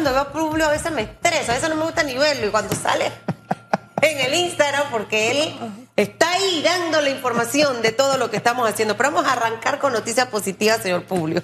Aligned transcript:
cuando 0.00 0.14
veo 0.14 0.22
a 0.22 0.32
Publio 0.32 0.66
a 0.66 0.70
veces 0.70 0.90
me 0.92 1.02
estresa, 1.02 1.52
a 1.52 1.54
veces 1.56 1.68
no 1.68 1.76
me 1.76 1.82
gusta 1.82 2.02
ni 2.02 2.16
verlo. 2.16 2.46
Y 2.46 2.50
cuando 2.50 2.74
sale 2.74 3.12
en 4.00 4.18
el 4.18 4.32
Instagram, 4.32 4.84
porque 4.90 5.30
él 5.30 5.54
está 5.94 6.32
ahí 6.32 6.62
dando 6.62 7.02
la 7.02 7.10
información 7.10 7.82
de 7.82 7.92
todo 7.92 8.16
lo 8.16 8.30
que 8.30 8.38
estamos 8.38 8.66
haciendo. 8.66 8.96
Pero 8.96 9.10
vamos 9.10 9.30
a 9.30 9.34
arrancar 9.34 9.78
con 9.78 9.92
noticias 9.92 10.26
positivas, 10.28 10.80
señor 10.82 11.04
Publio. 11.04 11.42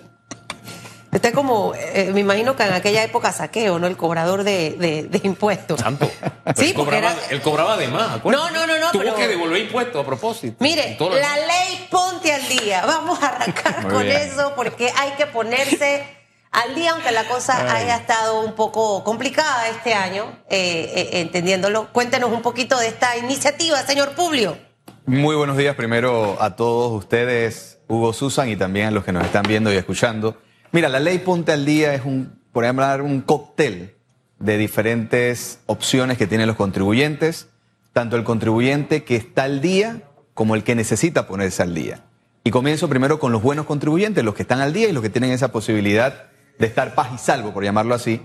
Usted 1.12 1.34
como, 1.34 1.74
eh, 1.74 2.10
me 2.14 2.20
imagino 2.20 2.56
que 2.56 2.62
en 2.62 2.72
aquella 2.72 3.04
época 3.04 3.30
saqueo, 3.30 3.78
¿no? 3.78 3.86
El 3.86 3.98
cobrador 3.98 4.42
de, 4.42 5.06
de, 5.10 5.20
impuestos. 5.24 5.80
Santo. 5.80 6.10
Sí, 6.56 6.68
él 6.68 6.74
cobraba, 6.74 7.14
él 7.28 7.42
cobraba 7.42 7.76
de 7.76 7.88
más. 7.88 8.24
No, 8.24 8.50
no, 8.50 8.66
no, 8.66 8.78
no. 8.78 8.90
Tuvo 8.90 9.14
que 9.14 9.28
devolver 9.28 9.60
impuestos 9.60 10.02
a 10.02 10.06
propósito. 10.06 10.56
Mire, 10.60 10.96
la 10.98 11.36
ley 11.36 11.88
ponte 11.90 12.32
al 12.32 12.48
día. 12.48 12.86
Vamos 12.86 13.22
a 13.22 13.28
arrancar 13.28 13.86
con 13.88 14.06
eso 14.06 14.54
porque 14.56 14.90
hay 14.96 15.10
que 15.12 15.26
ponerse 15.26 16.15
al 16.56 16.74
día, 16.74 16.92
aunque 16.92 17.12
la 17.12 17.28
cosa 17.28 17.70
haya 17.74 17.96
estado 17.96 18.40
un 18.40 18.54
poco 18.54 19.04
complicada 19.04 19.68
este 19.68 19.92
año, 19.92 20.24
eh, 20.48 20.90
eh, 20.94 21.20
entendiéndolo. 21.20 21.92
Cuéntenos 21.92 22.32
un 22.32 22.40
poquito 22.40 22.78
de 22.78 22.88
esta 22.88 23.14
iniciativa, 23.18 23.76
señor 23.82 24.14
Publio. 24.14 24.56
Muy 25.04 25.36
buenos 25.36 25.58
días 25.58 25.76
primero 25.76 26.40
a 26.40 26.56
todos 26.56 26.92
ustedes, 26.92 27.78
Hugo 27.88 28.14
Susan, 28.14 28.48
y 28.48 28.56
también 28.56 28.86
a 28.86 28.90
los 28.90 29.04
que 29.04 29.12
nos 29.12 29.24
están 29.26 29.42
viendo 29.46 29.70
y 29.70 29.76
escuchando. 29.76 30.38
Mira, 30.72 30.88
la 30.88 30.98
ley 30.98 31.18
Ponte 31.18 31.52
al 31.52 31.66
Día 31.66 31.92
es 31.92 32.06
un, 32.06 32.40
por 32.52 32.64
ejemplo, 32.64 32.86
un 33.04 33.20
cóctel 33.20 33.94
de 34.38 34.56
diferentes 34.56 35.58
opciones 35.66 36.16
que 36.16 36.26
tienen 36.26 36.46
los 36.46 36.56
contribuyentes, 36.56 37.48
tanto 37.92 38.16
el 38.16 38.24
contribuyente 38.24 39.04
que 39.04 39.16
está 39.16 39.44
al 39.44 39.60
día 39.60 40.04
como 40.32 40.54
el 40.54 40.64
que 40.64 40.74
necesita 40.74 41.26
ponerse 41.26 41.62
al 41.62 41.74
día. 41.74 42.02
Y 42.44 42.50
comienzo 42.50 42.88
primero 42.88 43.18
con 43.18 43.30
los 43.30 43.42
buenos 43.42 43.66
contribuyentes, 43.66 44.24
los 44.24 44.34
que 44.34 44.42
están 44.42 44.60
al 44.60 44.72
día 44.72 44.88
y 44.88 44.92
los 44.92 45.02
que 45.02 45.10
tienen 45.10 45.32
esa 45.32 45.52
posibilidad 45.52 46.30
de 46.58 46.66
estar 46.66 46.94
paz 46.94 47.08
y 47.14 47.18
salvo, 47.18 47.52
por 47.52 47.64
llamarlo 47.64 47.94
así. 47.94 48.20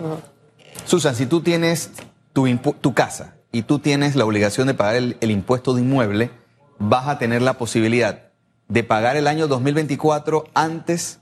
Susan, 0.85 1.15
si 1.15 1.25
tú 1.25 1.41
tienes 1.41 1.91
tu, 2.33 2.47
tu, 2.57 2.93
casa 2.93 3.35
y 3.51 3.63
tú 3.63 3.79
tienes 3.79 4.15
la 4.15 4.25
obligación 4.25 4.67
de 4.67 4.73
pagar 4.73 4.95
el, 4.95 5.17
el 5.21 5.31
impuesto 5.31 5.73
de 5.73 5.81
inmueble, 5.81 6.31
vas 6.79 7.07
a 7.07 7.17
tener 7.17 7.41
la 7.41 7.57
posibilidad 7.57 8.31
de 8.67 8.83
pagar 8.83 9.17
el 9.17 9.27
año 9.27 9.47
2024 9.47 10.45
antes 10.53 11.19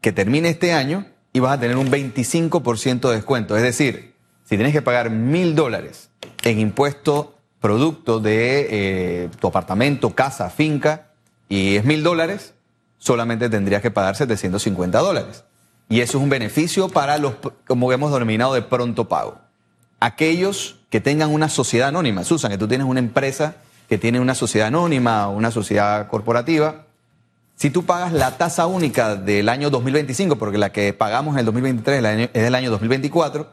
que 0.00 0.12
termine 0.12 0.50
este 0.50 0.72
año 0.72 1.06
y 1.32 1.40
vas 1.40 1.52
a 1.52 1.60
tener 1.60 1.76
un 1.76 1.90
25% 1.90 3.08
de 3.08 3.14
descuento. 3.14 3.56
Es 3.56 3.62
decir, 3.62 4.14
si 4.44 4.56
tienes 4.56 4.72
que 4.72 4.82
pagar 4.82 5.10
mil 5.10 5.54
dólares 5.54 6.10
en 6.42 6.58
impuesto 6.58 7.36
producto 7.60 8.20
de 8.20 8.66
eh, 8.70 9.28
tu 9.38 9.46
apartamento, 9.46 10.14
casa, 10.14 10.50
finca, 10.50 11.12
y 11.48 11.76
es 11.76 11.84
mil 11.84 12.02
dólares, 12.02 12.54
solamente 12.98 13.48
tendrías 13.48 13.82
que 13.82 13.90
pagar 13.90 14.16
750 14.16 14.98
dólares. 14.98 15.44
Y 15.90 16.00
eso 16.00 16.18
es 16.18 16.22
un 16.22 16.30
beneficio 16.30 16.88
para 16.88 17.18
los, 17.18 17.34
como 17.66 17.92
hemos 17.92 18.12
denominado, 18.12 18.54
de 18.54 18.62
pronto 18.62 19.08
pago. 19.08 19.38
Aquellos 19.98 20.76
que 20.88 21.00
tengan 21.00 21.30
una 21.30 21.48
sociedad 21.48 21.88
anónima, 21.88 22.22
Susan, 22.22 22.52
que 22.52 22.58
tú 22.58 22.68
tienes 22.68 22.86
una 22.86 23.00
empresa 23.00 23.56
que 23.88 23.98
tiene 23.98 24.20
una 24.20 24.36
sociedad 24.36 24.68
anónima 24.68 25.28
o 25.28 25.32
una 25.32 25.50
sociedad 25.50 26.06
corporativa, 26.06 26.86
si 27.56 27.70
tú 27.70 27.84
pagas 27.84 28.12
la 28.12 28.38
tasa 28.38 28.66
única 28.66 29.16
del 29.16 29.48
año 29.48 29.68
2025, 29.68 30.36
porque 30.36 30.58
la 30.58 30.70
que 30.70 30.92
pagamos 30.92 31.34
en 31.34 31.40
el 31.40 31.46
2023 31.46 32.30
es 32.32 32.42
del 32.44 32.54
año 32.54 32.70
2024, 32.70 33.52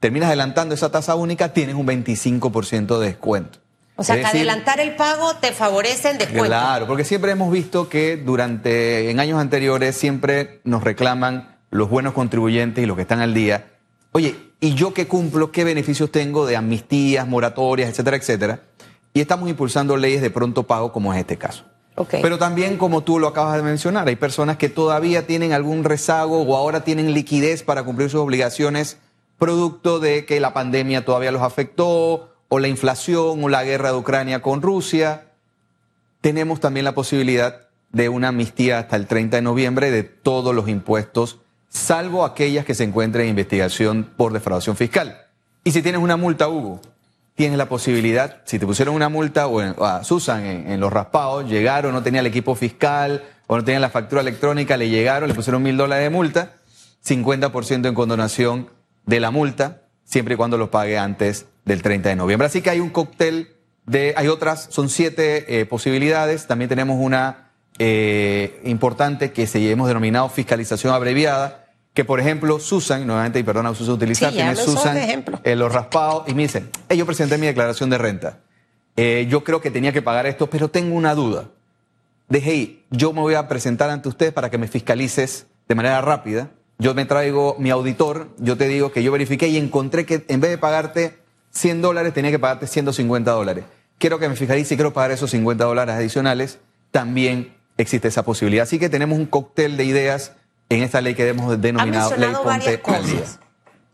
terminas 0.00 0.26
adelantando 0.26 0.74
esa 0.74 0.90
tasa 0.90 1.14
única, 1.14 1.54
tienes 1.54 1.76
un 1.76 1.86
25% 1.86 2.98
de 2.98 3.06
descuento. 3.06 3.58
O 3.96 4.04
sea, 4.04 4.16
que 4.16 4.26
adelantar 4.26 4.80
el 4.80 4.96
pago 4.96 5.36
te 5.36 5.52
favorece 5.52 6.10
en 6.10 6.18
descuento. 6.18 6.46
Claro, 6.46 6.86
porque 6.86 7.04
siempre 7.04 7.32
hemos 7.32 7.52
visto 7.52 7.88
que 7.88 8.16
durante, 8.16 9.10
en 9.10 9.20
años 9.20 9.38
anteriores, 9.38 9.96
siempre 9.96 10.60
nos 10.64 10.82
reclaman 10.82 11.56
los 11.70 11.90
buenos 11.90 12.14
contribuyentes 12.14 12.82
y 12.82 12.86
los 12.86 12.96
que 12.96 13.02
están 13.02 13.20
al 13.20 13.34
día. 13.34 13.72
Oye, 14.12 14.36
¿y 14.60 14.74
yo 14.74 14.94
qué 14.94 15.06
cumplo? 15.06 15.52
¿Qué 15.52 15.64
beneficios 15.64 16.10
tengo 16.10 16.46
de 16.46 16.56
amnistías, 16.56 17.26
moratorias, 17.28 17.90
etcétera, 17.90 18.16
etcétera? 18.16 18.60
Y 19.14 19.20
estamos 19.20 19.48
impulsando 19.48 19.96
leyes 19.96 20.22
de 20.22 20.30
pronto 20.30 20.62
pago, 20.64 20.92
como 20.92 21.12
es 21.12 21.20
este 21.20 21.36
caso. 21.36 21.64
Pero 22.10 22.38
también, 22.38 22.78
como 22.78 23.02
tú 23.02 23.18
lo 23.18 23.28
acabas 23.28 23.56
de 23.56 23.62
mencionar, 23.62 24.08
hay 24.08 24.16
personas 24.16 24.56
que 24.56 24.70
todavía 24.70 25.26
tienen 25.26 25.52
algún 25.52 25.84
rezago 25.84 26.40
o 26.42 26.56
ahora 26.56 26.84
tienen 26.84 27.12
liquidez 27.12 27.62
para 27.62 27.84
cumplir 27.84 28.08
sus 28.08 28.20
obligaciones 28.20 28.96
producto 29.38 29.98
de 29.98 30.24
que 30.24 30.38
la 30.38 30.54
pandemia 30.54 31.04
todavía 31.04 31.32
los 31.32 31.42
afectó 31.42 32.31
o 32.54 32.58
la 32.58 32.68
inflación 32.68 33.42
o 33.42 33.48
la 33.48 33.64
guerra 33.64 33.92
de 33.92 33.96
Ucrania 33.96 34.42
con 34.42 34.60
Rusia. 34.60 35.22
Tenemos 36.20 36.60
también 36.60 36.84
la 36.84 36.94
posibilidad 36.94 37.62
de 37.92 38.10
una 38.10 38.28
amnistía 38.28 38.78
hasta 38.78 38.96
el 38.96 39.06
30 39.06 39.38
de 39.38 39.42
noviembre 39.42 39.90
de 39.90 40.02
todos 40.02 40.54
los 40.54 40.68
impuestos, 40.68 41.38
salvo 41.70 42.26
aquellas 42.26 42.66
que 42.66 42.74
se 42.74 42.84
encuentren 42.84 43.24
en 43.24 43.30
investigación 43.30 44.06
por 44.18 44.34
defraudación 44.34 44.76
fiscal. 44.76 45.28
Y 45.64 45.70
si 45.70 45.80
tienes 45.80 46.02
una 46.02 46.18
multa, 46.18 46.50
Hugo, 46.50 46.82
tienes 47.36 47.56
la 47.56 47.70
posibilidad, 47.70 48.42
si 48.44 48.58
te 48.58 48.66
pusieron 48.66 48.94
una 48.94 49.08
multa 49.08 49.46
o 49.46 49.82
a 49.82 50.04
Susan 50.04 50.44
en, 50.44 50.78
los 50.78 50.92
raspados, 50.92 51.48
llegaron, 51.48 51.94
no 51.94 52.02
tenía 52.02 52.20
el 52.20 52.26
equipo 52.26 52.54
fiscal 52.54 53.24
o 53.46 53.56
no 53.56 53.64
tenía 53.64 53.80
la 53.80 53.88
factura 53.88 54.20
electrónica, 54.20 54.76
le 54.76 54.90
llegaron, 54.90 55.26
le 55.26 55.34
pusieron 55.34 55.62
mil 55.62 55.78
dólares 55.78 56.04
de 56.04 56.10
multa, 56.10 56.52
50% 57.02 57.88
en 57.88 57.94
condonación 57.94 58.68
de 59.06 59.20
la 59.20 59.30
multa, 59.30 59.84
siempre 60.04 60.34
y 60.34 60.36
cuando 60.36 60.58
lo 60.58 60.70
pague 60.70 60.98
antes 60.98 61.46
del 61.64 61.82
30 61.82 62.08
de 62.08 62.16
noviembre. 62.16 62.46
Así 62.46 62.62
que 62.62 62.70
hay 62.70 62.80
un 62.80 62.90
cóctel 62.90 63.56
de, 63.86 64.14
hay 64.16 64.28
otras, 64.28 64.68
son 64.70 64.88
siete 64.88 65.60
eh, 65.60 65.66
posibilidades, 65.66 66.46
también 66.46 66.68
tenemos 66.68 66.98
una 67.00 67.52
eh, 67.78 68.60
importante 68.64 69.32
que 69.32 69.46
se 69.46 69.70
hemos 69.70 69.88
denominado 69.88 70.28
fiscalización 70.28 70.94
abreviada, 70.94 71.66
que 71.94 72.04
por 72.04 72.20
ejemplo 72.20 72.58
Susan, 72.58 73.06
nuevamente, 73.06 73.38
y 73.38 73.42
perdona, 73.42 73.74
Susan 73.74 73.94
utilizar, 73.94 74.32
tiene 74.32 74.56
Susan 74.56 74.96
eh, 75.42 75.56
los 75.56 75.72
raspados 75.72 76.28
y 76.28 76.34
me 76.34 76.42
dice, 76.42 76.64
yo 76.90 77.06
presenté 77.06 77.38
mi 77.38 77.46
declaración 77.46 77.90
de 77.90 77.98
renta, 77.98 78.40
eh, 78.96 79.26
yo 79.28 79.42
creo 79.42 79.60
que 79.60 79.70
tenía 79.70 79.92
que 79.92 80.02
pagar 80.02 80.26
esto, 80.26 80.48
pero 80.48 80.68
tengo 80.68 80.94
una 80.94 81.14
duda. 81.14 81.48
Deje 82.28 82.84
yo 82.90 83.12
me 83.12 83.20
voy 83.20 83.34
a 83.34 83.48
presentar 83.48 83.90
ante 83.90 84.08
usted 84.08 84.32
para 84.32 84.50
que 84.50 84.58
me 84.58 84.68
fiscalices 84.68 85.46
de 85.68 85.74
manera 85.74 86.00
rápida. 86.00 86.50
Yo 86.78 86.94
me 86.94 87.04
traigo 87.04 87.56
mi 87.58 87.70
auditor, 87.70 88.28
yo 88.38 88.56
te 88.56 88.68
digo 88.68 88.92
que 88.92 89.02
yo 89.02 89.12
verifiqué 89.12 89.48
y 89.48 89.56
encontré 89.56 90.04
que 90.04 90.24
en 90.28 90.40
vez 90.40 90.50
de 90.50 90.58
pagarte 90.58 91.21
100 91.52 91.82
dólares, 91.82 92.12
tenía 92.12 92.30
que 92.30 92.38
pagarte 92.38 92.66
150 92.66 93.30
dólares. 93.30 93.64
Quiero 93.98 94.18
que 94.18 94.28
me 94.28 94.36
fiscalice 94.36 94.74
y 94.74 94.76
quiero 94.76 94.92
pagar 94.92 95.12
esos 95.12 95.30
50 95.30 95.64
dólares 95.64 95.94
adicionales. 95.94 96.58
También 96.90 97.54
existe 97.76 98.08
esa 98.08 98.24
posibilidad. 98.24 98.64
Así 98.64 98.78
que 98.78 98.88
tenemos 98.88 99.18
un 99.18 99.26
cóctel 99.26 99.76
de 99.76 99.84
ideas 99.84 100.32
en 100.68 100.82
esta 100.82 101.00
ley 101.00 101.14
que 101.14 101.28
hemos 101.28 101.60
denominado 101.60 102.16
Ley 102.16 102.32
Ponte 102.42 102.80
cosas, 102.80 103.38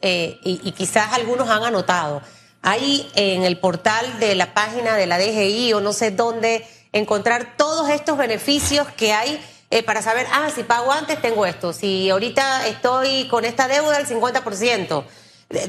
eh, 0.01 0.39
y, 0.45 0.73
quizás 0.73 1.13
algunos 1.13 1.49
han 1.49 1.65
anotado. 1.65 2.23
Hay 2.63 3.11
en 3.15 3.43
el 3.43 3.59
portal 3.59 4.07
de 4.21 4.35
la 4.35 4.55
página 4.55 4.97
de 4.97 5.07
la 5.07 5.19
DGI 5.19 5.73
o 5.73 5.81
no 5.81 5.93
sé 5.93 6.11
dónde 6.11 6.65
encontrar 6.93 7.57
todos 7.57 7.91
estos 7.91 8.17
beneficios 8.17 8.87
que 8.97 9.13
hay 9.13 9.41
eh, 9.71 9.83
para 9.83 10.03
saber, 10.03 10.27
ah, 10.33 10.49
si 10.55 10.63
pago 10.63 10.93
antes 10.93 11.21
tengo 11.21 11.45
esto, 11.47 11.73
si 11.73 12.09
ahorita 12.11 12.67
estoy 12.69 13.29
con 13.29 13.45
esta 13.45 13.69
deuda 13.69 13.99
el 13.99 14.07
50%. 14.07 15.05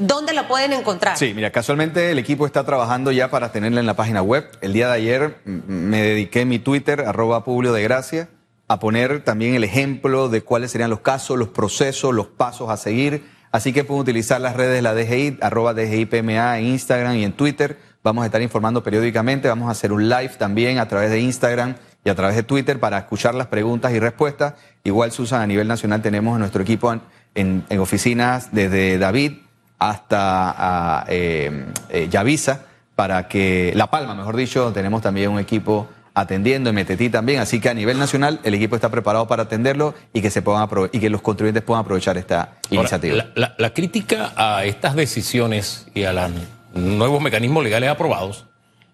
¿Dónde 0.00 0.34
lo 0.34 0.46
pueden 0.46 0.74
encontrar? 0.74 1.16
Sí, 1.16 1.32
mira, 1.34 1.50
casualmente 1.50 2.10
el 2.10 2.18
equipo 2.18 2.44
está 2.44 2.64
trabajando 2.64 3.12
ya 3.12 3.30
para 3.30 3.50
tenerla 3.50 3.80
en 3.80 3.86
la 3.86 3.94
página 3.94 4.20
web. 4.20 4.46
El 4.60 4.74
día 4.74 4.88
de 4.88 4.94
ayer 4.94 5.38
me 5.44 6.02
dediqué 6.02 6.44
mi 6.44 6.58
Twitter, 6.58 7.00
arroba 7.00 7.44
Publio 7.44 7.72
de 7.72 7.82
Gracia, 7.82 8.28
a 8.68 8.78
poner 8.78 9.24
también 9.24 9.54
el 9.54 9.64
ejemplo 9.64 10.28
de 10.28 10.42
cuáles 10.42 10.70
serían 10.70 10.90
los 10.90 11.00
casos, 11.00 11.38
los 11.38 11.48
procesos, 11.48 12.14
los 12.14 12.26
pasos 12.26 12.68
a 12.68 12.76
seguir. 12.76 13.24
Así 13.52 13.72
que 13.72 13.82
pueden 13.82 14.02
utilizar 14.02 14.40
las 14.40 14.54
redes 14.54 14.74
de 14.74 14.82
la 14.82 14.94
DGI, 14.94 15.38
arroba 15.40 15.72
DGIPMA 15.72 16.58
en 16.58 16.66
Instagram 16.66 17.16
y 17.16 17.24
en 17.24 17.32
Twitter. 17.32 17.78
Vamos 18.04 18.22
a 18.22 18.26
estar 18.26 18.42
informando 18.42 18.82
periódicamente. 18.82 19.48
Vamos 19.48 19.68
a 19.68 19.72
hacer 19.72 19.92
un 19.92 20.08
live 20.08 20.32
también 20.38 20.78
a 20.78 20.88
través 20.88 21.10
de 21.10 21.20
Instagram 21.20 21.76
y 22.04 22.10
a 22.10 22.14
través 22.14 22.36
de 22.36 22.42
Twitter 22.42 22.78
para 22.78 22.98
escuchar 22.98 23.34
las 23.34 23.46
preguntas 23.46 23.92
y 23.92 23.98
respuestas. 23.98 24.54
Igual, 24.84 25.10
Susan, 25.10 25.40
a 25.40 25.46
nivel 25.46 25.66
nacional 25.66 26.00
tenemos 26.02 26.38
nuestro 26.38 26.62
equipo 26.62 26.94
en, 27.34 27.64
oficinas 27.78 28.50
desde 28.52 28.98
David 28.98 29.32
hasta 29.80 31.06
eh, 31.08 31.66
eh, 31.88 32.08
Yavisa, 32.08 32.66
para 32.94 33.26
que, 33.26 33.72
La 33.74 33.88
Palma, 33.88 34.14
mejor 34.14 34.36
dicho, 34.36 34.72
tenemos 34.72 35.02
también 35.02 35.30
un 35.30 35.40
equipo 35.40 35.88
atendiendo, 36.14 36.72
MTT 36.72 37.10
también, 37.10 37.40
así 37.40 37.60
que 37.60 37.70
a 37.70 37.74
nivel 37.74 37.98
nacional 37.98 38.40
el 38.44 38.54
equipo 38.54 38.76
está 38.76 38.90
preparado 38.90 39.26
para 39.26 39.44
atenderlo 39.44 39.94
y 40.12 40.20
que 40.20 40.30
se 40.30 40.42
puedan 40.42 40.68
y 40.92 41.00
que 41.00 41.08
los 41.08 41.22
contribuyentes 41.22 41.62
puedan 41.62 41.82
aprovechar 41.82 42.18
esta 42.18 42.58
iniciativa. 42.68 43.26
La, 43.34 43.70
crítica 43.72 44.32
a 44.36 44.64
estas 44.64 44.94
decisiones 44.94 45.86
y 45.94 46.04
a 46.04 46.12
los 46.12 46.30
nuevos 46.74 47.22
mecanismos 47.22 47.64
legales 47.64 47.88
aprobados 47.88 48.46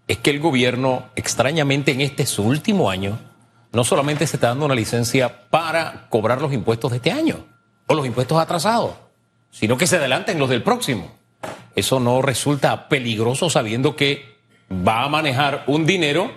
es 0.06 0.18
que 0.18 0.30
el 0.30 0.38
gobierno, 0.38 1.06
extrañamente 1.16 1.90
en 1.90 2.00
este 2.00 2.26
su 2.26 2.44
último 2.44 2.90
año, 2.90 3.18
no 3.72 3.82
solamente 3.82 4.26
se 4.26 4.36
está 4.36 4.48
dando 4.48 4.66
una 4.66 4.74
licencia 4.76 5.48
para 5.50 6.06
cobrar 6.10 6.40
los 6.40 6.52
impuestos 6.52 6.92
de 6.92 6.98
este 6.98 7.10
año 7.10 7.44
o 7.88 7.94
los 7.94 8.06
impuestos 8.06 8.38
atrasados, 8.38 8.92
sino 9.58 9.78
que 9.78 9.86
se 9.86 9.96
adelanten 9.96 10.38
los 10.38 10.50
del 10.50 10.62
próximo. 10.62 11.10
Eso 11.74 11.98
no 11.98 12.20
resulta 12.20 12.90
peligroso 12.90 13.48
sabiendo 13.48 13.96
que 13.96 14.36
va 14.70 15.02
a 15.02 15.08
manejar 15.08 15.64
un 15.66 15.86
dinero 15.86 16.30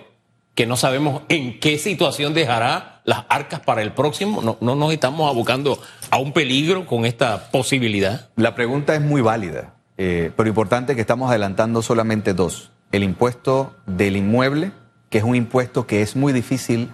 que 0.56 0.66
no 0.66 0.78
sabemos 0.78 1.24
en 1.28 1.60
qué 1.60 1.78
situación 1.78 2.34
dejará 2.34 3.02
las 3.04 3.26
arcas 3.28 3.60
para 3.60 3.82
el 3.82 3.92
próximo. 3.92 4.42
No, 4.42 4.58
no 4.62 4.76
nos 4.76 4.94
estamos 4.94 5.30
abocando 5.30 5.82
a 6.10 6.18
un 6.18 6.32
peligro 6.32 6.86
con 6.86 7.06
esta 7.06 7.52
posibilidad. 7.52 8.30
La 8.38 8.56
pregunta 8.56 8.96
es 8.96 9.02
muy 9.02 9.22
válida, 9.22 9.74
eh, 9.98 10.32
pero 10.38 10.48
importante 10.48 10.96
que 10.96 11.02
estamos 11.02 11.30
adelantando 11.30 11.82
solamente 11.82 12.34
dos. 12.34 12.72
El 12.94 13.04
impuesto 13.04 13.76
del 13.86 14.16
inmueble, 14.16 14.72
que 15.10 15.18
es 15.18 15.26
un 15.26 15.36
impuesto 15.36 15.88
que 15.88 16.02
es 16.02 16.16
muy 16.16 16.32
difícil 16.32 16.90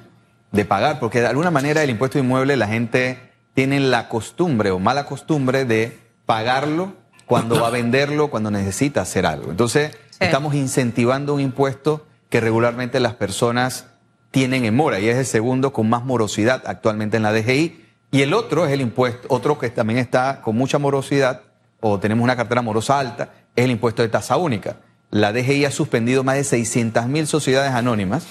de 0.51 0.65
pagar, 0.65 0.99
porque 0.99 1.21
de 1.21 1.27
alguna 1.27 1.51
manera 1.51 1.83
el 1.83 1.91
impuesto 1.91 2.17
de 2.17 2.23
inmueble 2.23 2.57
la 2.57 2.67
gente 2.67 3.19
tiene 3.53 3.79
la 3.79 4.09
costumbre 4.09 4.71
o 4.71 4.79
mala 4.79 5.05
costumbre 5.05 5.65
de 5.65 6.04
pagarlo 6.25 6.93
cuando 7.25 7.59
va 7.59 7.67
a 7.67 7.71
venderlo, 7.71 8.29
cuando 8.29 8.51
necesita 8.51 9.01
hacer 9.01 9.25
algo. 9.25 9.51
Entonces, 9.51 9.97
estamos 10.19 10.53
incentivando 10.55 11.33
un 11.33 11.41
impuesto 11.41 12.05
que 12.29 12.41
regularmente 12.41 12.99
las 12.99 13.13
personas 13.13 13.87
tienen 14.31 14.65
en 14.65 14.75
mora 14.75 14.99
y 14.99 15.07
es 15.07 15.17
el 15.17 15.25
segundo 15.25 15.71
con 15.71 15.89
más 15.89 16.03
morosidad 16.03 16.63
actualmente 16.65 17.17
en 17.17 17.23
la 17.23 17.31
DGI. 17.31 17.85
Y 18.11 18.21
el 18.21 18.33
otro 18.33 18.65
es 18.65 18.71
el 18.71 18.81
impuesto, 18.81 19.27
otro 19.29 19.57
que 19.57 19.69
también 19.69 19.99
está 19.99 20.41
con 20.41 20.55
mucha 20.55 20.77
morosidad 20.77 21.41
o 21.79 21.99
tenemos 21.99 22.23
una 22.23 22.35
cartera 22.35 22.61
morosa 22.61 22.99
alta, 22.99 23.29
es 23.55 23.65
el 23.65 23.71
impuesto 23.71 24.01
de 24.01 24.09
tasa 24.09 24.37
única. 24.37 24.77
La 25.11 25.31
DGI 25.31 25.65
ha 25.65 25.71
suspendido 25.71 26.23
más 26.23 26.35
de 26.35 26.43
600 26.43 27.07
mil 27.07 27.27
sociedades 27.27 27.71
anónimas 27.71 28.25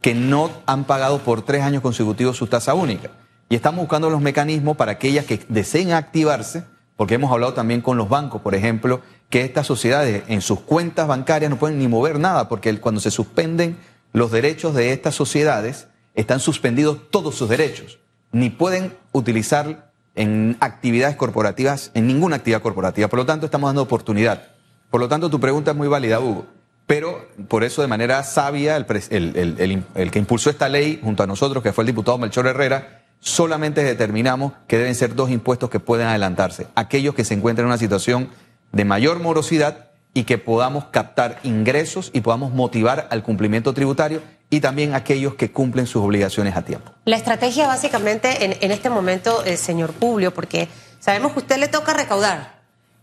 que 0.00 0.14
no 0.14 0.50
han 0.66 0.84
pagado 0.84 1.18
por 1.18 1.42
tres 1.42 1.62
años 1.62 1.82
consecutivos 1.82 2.36
su 2.36 2.46
tasa 2.46 2.74
única. 2.74 3.10
Y 3.48 3.54
estamos 3.54 3.80
buscando 3.80 4.08
los 4.08 4.20
mecanismos 4.20 4.76
para 4.76 4.92
aquellas 4.92 5.26
que 5.26 5.40
deseen 5.48 5.92
activarse, 5.92 6.64
porque 6.96 7.14
hemos 7.14 7.32
hablado 7.32 7.54
también 7.54 7.80
con 7.80 7.96
los 7.96 8.08
bancos, 8.08 8.42
por 8.42 8.54
ejemplo, 8.54 9.00
que 9.30 9.42
estas 9.42 9.66
sociedades 9.66 10.24
en 10.28 10.40
sus 10.40 10.60
cuentas 10.60 11.08
bancarias 11.08 11.50
no 11.50 11.58
pueden 11.58 11.78
ni 11.78 11.88
mover 11.88 12.18
nada, 12.18 12.48
porque 12.48 12.78
cuando 12.78 13.00
se 13.00 13.10
suspenden 13.10 13.78
los 14.12 14.30
derechos 14.30 14.74
de 14.74 14.92
estas 14.92 15.14
sociedades, 15.14 15.88
están 16.14 16.40
suspendidos 16.40 17.10
todos 17.10 17.34
sus 17.34 17.48
derechos. 17.48 17.98
Ni 18.30 18.50
pueden 18.50 18.94
utilizar 19.12 19.90
en 20.14 20.56
actividades 20.60 21.16
corporativas, 21.16 21.90
en 21.94 22.06
ninguna 22.06 22.36
actividad 22.36 22.60
corporativa. 22.60 23.08
Por 23.08 23.20
lo 23.20 23.26
tanto, 23.26 23.46
estamos 23.46 23.68
dando 23.68 23.82
oportunidad. 23.82 24.48
Por 24.90 25.00
lo 25.00 25.08
tanto, 25.08 25.30
tu 25.30 25.40
pregunta 25.40 25.70
es 25.70 25.76
muy 25.76 25.88
válida, 25.88 26.20
Hugo. 26.20 26.46
Pero 26.86 27.26
por 27.48 27.64
eso, 27.64 27.80
de 27.80 27.88
manera 27.88 28.22
sabia, 28.24 28.76
el, 28.76 29.84
el 29.94 30.10
que 30.10 30.18
impulsó 30.18 30.50
esta 30.50 30.68
ley 30.68 31.00
junto 31.02 31.22
a 31.22 31.26
nosotros, 31.26 31.62
que 31.62 31.72
fue 31.72 31.82
el 31.82 31.86
diputado 31.86 32.18
Melchor 32.18 32.46
Herrera, 32.46 33.01
solamente 33.22 33.84
determinamos 33.84 34.52
que 34.66 34.76
deben 34.76 34.94
ser 34.94 35.14
dos 35.14 35.30
impuestos 35.30 35.70
que 35.70 35.80
pueden 35.80 36.08
adelantarse. 36.08 36.66
Aquellos 36.74 37.14
que 37.14 37.24
se 37.24 37.34
encuentran 37.34 37.64
en 37.64 37.68
una 37.68 37.78
situación 37.78 38.28
de 38.72 38.84
mayor 38.84 39.20
morosidad 39.20 39.90
y 40.12 40.24
que 40.24 40.38
podamos 40.38 40.86
captar 40.86 41.38
ingresos 41.44 42.10
y 42.12 42.20
podamos 42.20 42.52
motivar 42.52 43.06
al 43.10 43.22
cumplimiento 43.22 43.72
tributario 43.72 44.20
y 44.50 44.60
también 44.60 44.94
aquellos 44.94 45.36
que 45.36 45.52
cumplen 45.52 45.86
sus 45.86 46.02
obligaciones 46.02 46.56
a 46.56 46.62
tiempo. 46.62 46.92
La 47.04 47.16
estrategia 47.16 47.68
básicamente 47.68 48.44
en, 48.44 48.70
este 48.70 48.90
momento, 48.90 49.44
eh, 49.44 49.56
señor 49.56 49.92
Publio, 49.92 50.34
porque 50.34 50.68
sabemos 50.98 51.32
que 51.32 51.38
a 51.38 51.42
usted 51.42 51.56
le 51.58 51.68
toca 51.68 51.94
recaudar, 51.94 52.60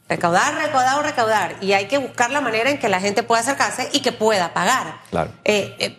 recaudar, 0.09 0.55
recaudar, 0.55 1.03
recaudar, 1.03 1.55
y 1.61 1.71
hay 1.71 1.87
que 1.87 1.97
buscar 1.97 2.29
la 2.29 2.41
manera 2.41 2.69
en 2.69 2.77
que 2.77 2.89
la 2.89 2.99
gente 2.99 3.23
pueda 3.23 3.41
acercarse 3.41 3.89
y 3.93 4.01
que 4.01 4.11
pueda 4.11 4.53
pagar. 4.53 4.97
Claro. 5.09 5.31
Eh, 5.45 5.75
eh, 5.79 5.97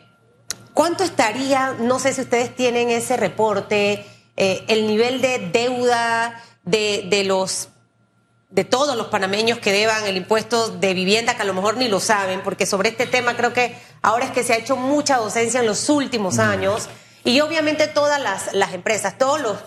¿Cuánto 0.75 1.05
estaría, 1.05 1.75
no 1.79 1.99
sé 1.99 2.13
si 2.13 2.23
ustedes 2.23 2.55
tienen 2.55 2.91
ese 2.91 3.17
reporte, 3.17 4.07
el 4.37 4.87
nivel 4.87 5.21
de 5.21 5.51
deuda 5.51 6.43
de, 6.65 7.07
de 7.11 7.25
los 7.25 7.69
de 8.51 8.65
todos 8.65 8.97
los 8.97 9.07
panameños 9.07 9.59
que 9.59 9.73
deban 9.73 10.05
el 10.07 10.17
impuesto 10.17 10.69
de 10.69 10.93
vivienda, 10.93 11.37
que 11.37 11.43
a 11.43 11.45
lo 11.45 11.55
mejor 11.55 11.77
ni 11.77 11.87
lo 11.87 12.01
saben, 12.01 12.43
porque 12.43 12.67
sobre 12.67 12.89
este 12.89 13.07
tema 13.07 13.37
creo 13.37 13.53
que 13.53 13.77
ahora 14.03 14.25
es 14.25 14.33
que 14.33 14.43
se 14.43 14.53
ha 14.53 14.57
hecho 14.57 14.77
mucha 14.77 15.19
docencia 15.19 15.61
en 15.61 15.67
los 15.67 15.89
últimos 15.89 16.39
años, 16.39 16.89
y 17.23 17.41
obviamente 17.41 17.87
todas 17.87 18.21
las, 18.21 18.53
las 18.53 18.75
empresas, 18.75 19.19
todos 19.19 19.41
los, 19.41 19.59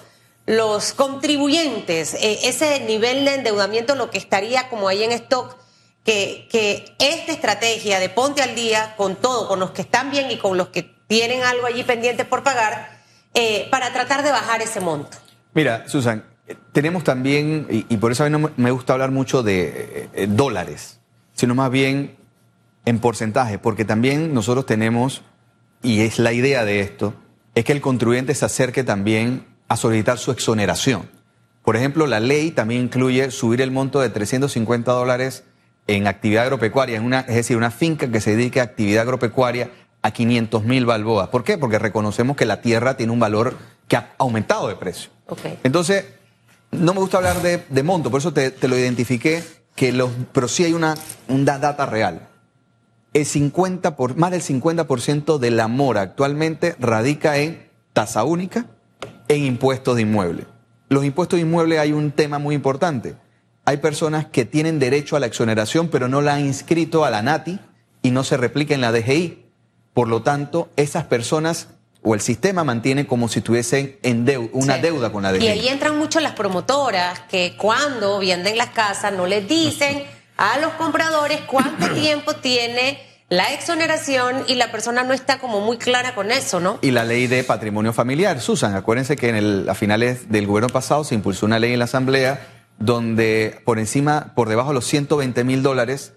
los 0.46 0.94
contribuyentes, 0.94 2.14
eh, 2.16 2.40
ese 2.44 2.82
nivel 2.82 3.24
de 3.24 3.36
endeudamiento 3.36 3.96
lo 3.96 4.10
que 4.12 4.18
estaría 4.18 4.68
como 4.70 4.90
ahí 4.90 5.04
en 5.04 5.14
stock, 5.14 5.56
que, 6.04 6.50
que 6.52 6.94
esta 7.00 7.32
estrategia 7.32 8.00
de 8.00 8.10
ponte 8.10 8.42
al 8.42 8.54
día 8.54 8.96
con 8.98 9.16
todo, 9.16 9.48
con 9.48 9.62
los 9.62 9.72
que 9.72 9.84
están 9.84 10.12
bien 10.12 10.30
y 10.30 10.38
con 10.38 10.58
los 10.58 10.68
que 10.68 10.93
tienen 11.14 11.44
algo 11.44 11.68
allí 11.68 11.84
pendiente 11.84 12.26
por 12.26 12.42
pagar, 12.42 12.90
eh, 13.36 13.68
para 13.70 13.94
tratar 13.94 14.24
de 14.24 14.32
bajar 14.32 14.64
ese 14.64 14.80
monto. 14.80 15.16
Mira, 15.54 15.88
Susan, 15.88 16.24
tenemos 16.72 17.04
también, 17.04 17.68
y, 17.70 17.98
por 17.98 18.12
eso 18.12 18.24
a 18.24 18.30
mí 18.30 18.32
no 18.36 18.50
me 18.58 18.72
gusta 18.72 18.94
hablar 18.94 19.12
mucho 19.12 19.44
de 19.44 19.68
eh, 19.68 20.10
eh, 20.14 20.28
dólares, 20.28 21.00
sino 21.36 21.54
más 21.54 21.70
bien 21.70 22.16
en 22.86 22.98
porcentaje, 22.98 23.60
porque 23.60 23.86
también 23.86 24.34
nosotros 24.34 24.66
tenemos, 24.66 25.22
y 25.84 26.02
es 26.02 26.18
la 26.18 26.34
idea 26.34 26.66
de 26.66 26.80
esto, 26.80 27.14
es 27.54 27.64
que 27.64 27.74
el 27.74 27.82
contribuyente 27.82 28.34
se 28.34 28.46
acerque 28.46 28.84
también 28.84 29.46
a 29.68 29.78
solicitar 29.78 30.18
su 30.18 30.32
exoneración. 30.32 31.08
Por 31.64 31.76
ejemplo, 31.76 32.08
la 32.08 32.22
ley 32.22 32.50
también 32.50 32.86
incluye 32.86 33.30
subir 33.30 33.62
el 33.62 33.70
monto 33.70 34.02
de 34.02 34.10
350 34.10 34.92
dólares 34.92 35.44
en 35.86 36.08
actividad 36.08 36.46
agropecuaria, 36.46 36.98
es 37.28 37.36
decir, 37.36 37.56
una 37.56 37.70
finca 37.70 38.10
que 38.10 38.20
se 38.20 38.36
dedique 38.36 38.62
a 38.62 38.64
actividad 38.64 39.04
agropecuaria 39.04 39.70
a 40.04 40.12
500 40.12 40.64
mil 40.64 40.86
balboas. 40.86 41.30
¿Por 41.30 41.44
qué? 41.44 41.58
Porque 41.58 41.80
reconocemos 41.80 42.38
que 42.38 42.46
la 42.46 42.62
tierra 42.62 42.96
tiene 42.96 43.12
un 43.12 43.20
valor 43.20 43.58
que 43.88 43.96
ha 43.96 44.14
aumentado 44.18 44.68
de 44.68 44.76
precio. 44.76 45.10
Entonces, 45.64 46.06
no 46.72 46.94
me 46.94 47.00
gusta 47.00 47.18
hablar 47.18 47.42
de, 47.42 47.84
monto, 47.84 48.12
por 48.12 48.20
eso 48.20 48.34
te, 48.34 48.54
lo 48.68 48.78
identifiqué, 48.78 49.44
que 49.76 49.92
los, 49.92 50.12
pero 50.34 50.48
sí 50.48 50.66
hay 50.66 50.74
una, 50.74 50.96
data 51.28 51.86
real. 51.86 52.28
El 53.14 53.26
50 53.26 53.96
por, 53.96 54.16
más 54.16 54.32
del 54.32 54.42
50% 54.42 55.38
de 55.38 55.52
la 55.52 55.68
mora 55.68 56.02
actualmente 56.02 56.76
radica 56.80 57.38
en 57.38 57.70
tasa 57.94 58.24
única, 58.24 58.66
en 59.28 59.46
impuestos 59.46 59.96
de 59.96 60.02
inmueble. 60.02 60.46
Los 60.90 61.06
impuestos 61.06 61.38
de 61.38 61.46
inmueble 61.46 61.80
hay 61.80 61.94
un 61.94 62.12
tema 62.12 62.40
muy 62.40 62.56
importante. 62.56 63.16
Hay 63.66 63.78
personas 63.78 64.26
que 64.26 64.46
tienen 64.46 64.80
derecho 64.80 65.16
a 65.16 65.20
la 65.20 65.28
exoneración, 65.28 65.88
pero 65.88 66.08
no 66.10 66.22
la 66.22 66.36
han 66.36 66.46
inscrito 66.46 67.06
a 67.06 67.10
la 67.10 67.22
NATI 67.22 67.60
y 68.02 68.12
no 68.12 68.24
se 68.24 68.36
replica 68.36 68.74
en 68.74 68.82
la 68.82 68.92
DGI. 68.92 69.43
Por 69.94 70.08
lo 70.08 70.22
tanto, 70.22 70.70
esas 70.76 71.06
personas 71.06 71.68
o 72.04 72.14
el 72.16 72.22
sistema 72.22 72.64
mantiene 72.64 73.08
como 73.08 73.30
si 73.30 73.42
tuviesen 73.42 73.98
en 74.04 74.50
una 74.52 74.78
deuda 74.78 75.12
con 75.12 75.24
la 75.24 75.32
DGI. 75.32 75.46
Y 75.46 75.48
ahí 75.48 75.68
entran 75.70 75.98
mucho 75.98 76.20
las 76.20 76.34
promotoras 76.34 77.22
que 77.30 77.56
cuando 77.58 78.20
venden 78.20 78.58
las 78.58 78.72
casas 78.72 79.14
no 79.14 79.26
les 79.26 79.48
dicen 79.48 80.04
a 80.38 80.58
los 80.60 80.74
compradores 80.74 81.42
cuánto 81.42 81.90
tiempo 81.94 82.36
tiene 82.36 83.00
la 83.30 83.54
exoneración 83.54 84.44
y 84.48 84.56
la 84.56 84.72
persona 84.72 85.04
no 85.04 85.14
está 85.14 85.40
como 85.40 85.62
muy 85.62 85.78
clara 85.78 86.14
con 86.14 86.32
eso, 86.32 86.60
¿no? 86.60 86.78
Y 86.82 86.92
la 86.92 87.06
ley 87.06 87.28
de 87.28 87.44
patrimonio 87.44 87.94
familiar. 87.94 88.42
Susan, 88.42 88.76
acuérdense 88.76 89.16
que 89.16 89.30
en 89.30 89.36
el, 89.36 89.70
a 89.70 89.74
finales 89.74 90.30
del 90.30 90.46
gobierno 90.46 90.70
pasado 90.70 91.04
se 91.04 91.16
impulsó 91.16 91.46
una 91.46 91.58
ley 91.58 91.74
en 91.74 91.80
la 91.80 91.86
Asamblea 91.86 92.48
donde 92.80 93.62
por 93.66 93.80
encima, 93.80 94.34
por 94.36 94.50
debajo 94.50 94.70
de 94.70 94.76
los 94.76 94.86
120 94.86 95.44
mil 95.46 95.64
dólares, 95.64 96.14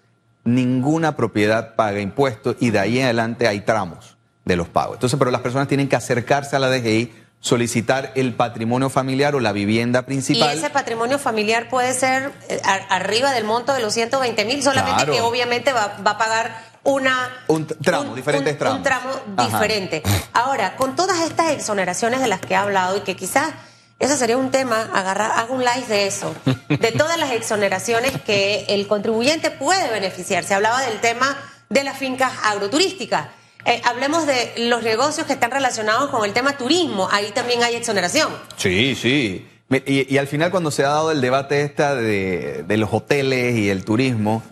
ninguna 0.46 1.16
propiedad 1.16 1.74
paga 1.74 2.00
impuestos 2.00 2.56
y 2.60 2.70
de 2.70 2.78
ahí 2.78 2.98
en 2.98 3.04
adelante 3.04 3.46
hay 3.46 3.60
tramos 3.60 4.16
de 4.44 4.56
los 4.56 4.68
pagos. 4.68 4.94
Entonces, 4.94 5.18
pero 5.18 5.30
las 5.30 5.42
personas 5.42 5.68
tienen 5.68 5.88
que 5.88 5.96
acercarse 5.96 6.56
a 6.56 6.58
la 6.58 6.70
DGI, 6.70 7.12
solicitar 7.40 8.12
el 8.14 8.32
patrimonio 8.32 8.88
familiar 8.88 9.34
o 9.34 9.40
la 9.40 9.52
vivienda 9.52 10.02
principal. 10.02 10.54
Y 10.54 10.58
ese 10.58 10.70
patrimonio 10.70 11.18
familiar 11.18 11.68
puede 11.68 11.92
ser 11.92 12.32
eh, 12.48 12.60
arriba 12.88 13.32
del 13.32 13.44
monto 13.44 13.74
de 13.74 13.80
los 13.80 13.92
120 13.92 14.44
mil, 14.44 14.62
solamente 14.62 15.04
que 15.04 15.20
obviamente 15.20 15.72
va, 15.72 15.96
a 16.02 16.18
pagar 16.18 16.64
una... 16.84 17.30
Un 17.48 17.66
tramo, 17.66 18.14
diferentes 18.14 18.56
tramos. 18.56 18.78
Un 18.78 18.84
tramo 18.84 19.10
diferente. 19.36 20.02
Ahora, 20.32 20.76
con 20.76 20.94
todas 20.94 21.20
estas 21.20 21.50
exoneraciones 21.50 22.20
de 22.20 22.28
las 22.28 22.40
que 22.40 22.54
he 22.54 22.56
hablado 22.56 22.96
y 22.96 23.00
que 23.00 23.16
quizás... 23.16 23.52
Ese 23.98 24.16
sería 24.16 24.36
un 24.36 24.50
tema, 24.50 24.90
agarrar, 24.92 25.32
hago 25.36 25.54
un 25.54 25.64
live 25.64 25.86
de 25.88 26.06
eso, 26.06 26.34
de 26.68 26.92
todas 26.92 27.18
las 27.18 27.32
exoneraciones 27.32 28.12
que 28.22 28.66
el 28.68 28.86
contribuyente 28.86 29.50
puede 29.50 29.90
beneficiar. 29.90 30.44
Se 30.44 30.54
hablaba 30.54 30.82
del 30.82 31.00
tema 31.00 31.36
de 31.70 31.82
las 31.82 31.96
fincas 31.96 32.32
agroturísticas. 32.44 33.28
Eh, 33.64 33.80
hablemos 33.84 34.26
de 34.26 34.52
los 34.68 34.82
negocios 34.82 35.26
que 35.26 35.32
están 35.32 35.50
relacionados 35.50 36.10
con 36.10 36.24
el 36.24 36.32
tema 36.32 36.56
turismo. 36.56 37.08
Ahí 37.10 37.30
también 37.34 37.62
hay 37.62 37.74
exoneración. 37.74 38.28
Sí, 38.56 38.94
sí. 38.94 39.46
Y, 39.86 40.18
al 40.18 40.28
final 40.28 40.52
cuando 40.52 40.70
se 40.70 40.84
ha 40.84 40.88
dado 40.88 41.10
el 41.10 41.20
debate 41.20 41.62
esta 41.62 41.96
de, 41.96 42.64
los 42.68 42.92
hoteles 42.92 43.56
y 43.56 43.70
el 43.70 43.84
turismo, 43.84 44.42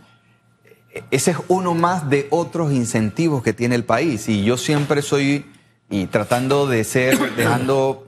ese 1.11 1.33
es 1.33 1.37
uno 1.47 1.75
más 1.75 2.11
de 2.11 2.27
otros 2.31 2.73
incentivos 2.73 3.43
que 3.43 3.53
tiene 3.53 3.77
el 3.77 3.85
país. 3.85 4.29
Y 4.29 4.43
yo 4.43 4.57
siempre 4.57 5.03
soy, 5.03 5.47
y 5.91 6.07
tratando 6.07 6.67
de 6.67 6.83
ser, 6.83 7.17
dejando 7.37 8.07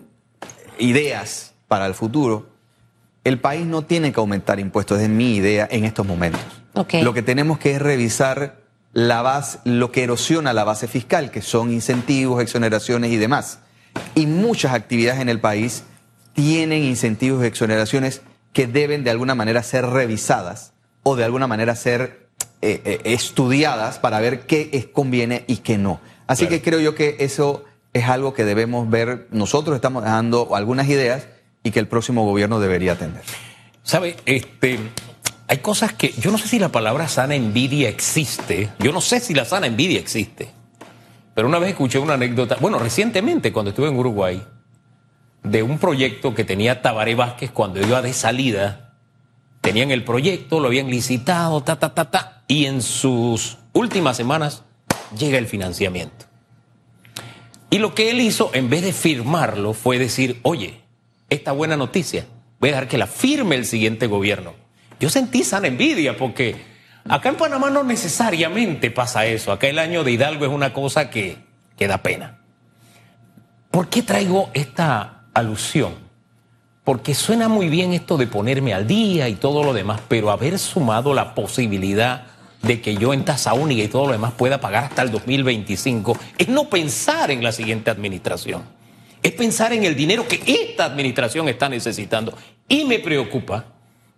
ideas 0.79 1.55
para 1.69 1.87
el 1.87 1.95
futuro, 1.95 2.49
el 3.25 3.41
país 3.41 3.67
no 3.67 3.83
tiene 3.83 4.13
que 4.13 4.21
aumentar 4.21 4.61
impuestos, 4.61 5.01
es 5.01 5.09
mi 5.09 5.37
idea 5.37 5.67
en 5.71 5.85
estos 5.85 6.07
momentos. 6.07 6.41
Lo 7.03 7.15
que 7.15 7.23
tenemos 7.23 7.59
que 7.59 7.73
es 7.73 7.83
revisar 7.83 8.61
la 8.93 9.23
base, 9.23 9.59
lo 9.65 9.91
que 9.91 10.05
erosiona 10.05 10.53
la 10.53 10.65
base 10.65 10.89
fiscal, 10.89 11.31
que 11.31 11.43
son 11.43 11.73
incentivos, 11.73 12.43
exoneraciones 12.43 13.11
y 13.11 13.17
demás. 13.17 13.59
Y 14.15 14.27
muchas 14.27 14.75
actividades 14.75 15.21
en 15.21 15.29
el 15.29 15.41
país 15.41 15.85
tienen 16.35 16.85
incentivos 16.85 17.43
y 17.43 17.47
exoneraciones 17.47 18.23
que 18.53 18.67
deben 18.67 19.05
de 19.05 19.11
alguna 19.11 19.35
manera 19.35 19.63
ser 19.63 19.87
revisadas 19.87 20.73
o 21.03 21.17
de 21.17 21.25
alguna 21.25 21.47
manera 21.47 21.75
ser 21.75 22.29
eh, 22.63 22.81
eh, 22.85 23.01
estudiadas 23.05 23.99
para 23.99 24.21
ver 24.21 24.47
qué 24.47 24.71
es, 24.73 24.87
conviene 24.87 25.45
y 25.47 25.59
qué 25.59 25.79
no. 25.79 26.01
Así 26.27 26.47
que 26.47 26.63
creo 26.63 26.81
yo 26.81 26.95
que 26.95 27.17
eso 27.21 27.65
es 27.97 28.09
algo 28.09 28.35
que 28.35 28.45
debemos 28.45 28.89
ver. 28.91 29.27
Nosotros 29.31 29.75
estamos 29.77 30.05
dando 30.05 30.55
algunas 30.55 30.89
ideas 30.89 31.29
y 31.63 31.71
que 31.71 31.81
el 31.81 31.89
próximo 31.89 32.25
gobierno 32.25 32.61
debería 32.61 32.93
atender. 32.93 33.23
¿Sabe? 33.83 34.17
Este, 34.27 34.79
hay 35.49 35.59
cosas 35.59 35.93
que 35.93 36.13
yo 36.13 36.31
no 36.31 36.39
sé 36.39 36.49
si 36.49 36.59
la 36.59 36.71
palabra 36.71 37.09
sana 37.09 37.35
envidia 37.35 37.89
existe. 37.89 38.71
Yo 38.79 38.93
no 38.93 39.01
sé 39.01 39.21
si 39.21 39.35
la 39.35 39.45
sana 39.45 39.67
envidia 39.67 39.99
existe. 39.99 40.51
Pero 41.35 41.49
una 41.49 41.59
vez 41.59 41.71
escuché 41.71 41.99
una 41.99 42.15
anécdota, 42.15 42.57
bueno, 42.61 42.79
recientemente 42.79 43.53
cuando 43.53 43.71
estuve 43.71 43.89
en 43.89 43.97
Uruguay, 43.97 44.43
de 45.43 45.63
un 45.63 45.79
proyecto 45.79 46.35
que 46.35 46.45
tenía 46.45 46.83
Tabaré 46.83 47.15
Vázquez 47.15 47.51
cuando 47.51 47.81
iba 47.81 48.03
de 48.03 48.13
salida. 48.13 48.95
Tenían 49.61 49.91
el 49.91 50.05
proyecto, 50.05 50.61
lo 50.61 50.69
habían 50.69 50.89
licitado, 50.89 51.63
ta, 51.63 51.79
ta, 51.79 51.95
ta, 51.95 52.11
ta, 52.11 52.45
y 52.47 52.67
en 52.67 52.83
sus 52.83 53.59
últimas 53.73 54.17
semanas 54.17 54.63
llega 55.19 55.39
el 55.39 55.47
financiamiento. 55.47 56.26
Y 57.77 57.79
lo 57.79 57.95
que 57.95 58.09
él 58.09 58.23
hizo, 58.23 58.53
en 58.55 58.71
vez 58.71 58.81
de 58.81 58.95
firmarlo, 58.95 59.75
fue 59.75 59.99
decir, 59.99 60.41
oye, 60.45 60.81
esta 61.29 61.53
buena 61.53 61.77
noticia, 61.77 62.25
voy 62.59 62.71
a 62.71 62.73
dejar 62.73 62.89
que 62.89 62.97
la 62.97 63.07
firme 63.07 63.55
el 63.55 63.67
siguiente 63.67 64.07
gobierno. 64.07 64.55
Yo 64.99 65.11
sentí 65.11 65.45
sana 65.45 65.67
envidia 65.67 66.17
porque 66.17 66.57
acá 67.07 67.29
en 67.29 67.35
Panamá 67.35 67.69
no 67.69 67.85
necesariamente 67.85 68.91
pasa 68.91 69.27
eso. 69.27 69.53
Acá 69.53 69.67
el 69.67 69.79
año 69.79 70.05
de 70.05 70.13
Hidalgo 70.13 70.47
es 70.47 70.51
una 70.51 70.73
cosa 70.73 71.11
que, 71.11 71.37
que 71.77 71.87
da 71.87 71.99
pena. 71.99 72.39
¿Por 73.71 73.91
qué 73.91 74.01
traigo 74.01 74.49
esta 74.55 75.27
alusión? 75.35 75.97
Porque 76.83 77.15
suena 77.15 77.47
muy 77.47 77.69
bien 77.69 77.93
esto 77.93 78.17
de 78.17 78.27
ponerme 78.27 78.73
al 78.73 78.87
día 78.87 79.29
y 79.29 79.35
todo 79.35 79.63
lo 79.63 79.75
demás, 79.75 80.01
pero 80.09 80.31
haber 80.31 80.59
sumado 80.59 81.13
la 81.13 81.35
posibilidad 81.35 82.25
de 82.67 82.81
que 82.81 82.97
yo 82.97 83.13
en 83.15 83.25
tasa 83.25 83.55
única 83.55 83.83
y 83.83 83.89
todo 83.89 84.07
lo 84.07 84.13
demás 84.13 84.33
pueda 84.33 84.61
pagar 84.61 84.85
hasta 84.85 85.03
el 85.03 85.11
2025 85.11 86.19
es 86.39 86.49
no 86.49 86.69
pensar 86.69 87.31
en 87.31 87.43
la 87.43 87.53
siguiente 87.53 87.91
administración. 87.91 88.65
Es 89.23 89.33
pensar 89.33 89.73
en 89.73 89.85
el 89.85 89.97
dinero 89.97 90.27
que 90.29 90.43
esta 90.47 90.85
administración 90.85 91.49
está 91.49 91.69
necesitando. 91.69 92.37
Y 92.69 92.85
me 92.85 92.99
preocupa 92.99 93.65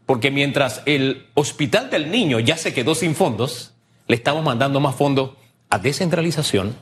porque 0.07 0.31
mientras 0.31 0.83
el 0.87 1.27
Hospital 1.35 1.91
del 1.91 2.11
Niño 2.11 2.41
ya 2.41 2.57
se 2.57 2.73
quedó 2.73 2.95
sin 2.95 3.15
fondos, 3.15 3.75
le 4.07 4.17
estamos 4.17 4.43
mandando 4.43 4.81
más 4.81 4.95
fondos 4.95 5.33
a 5.71 5.79
descentralización 5.79 6.75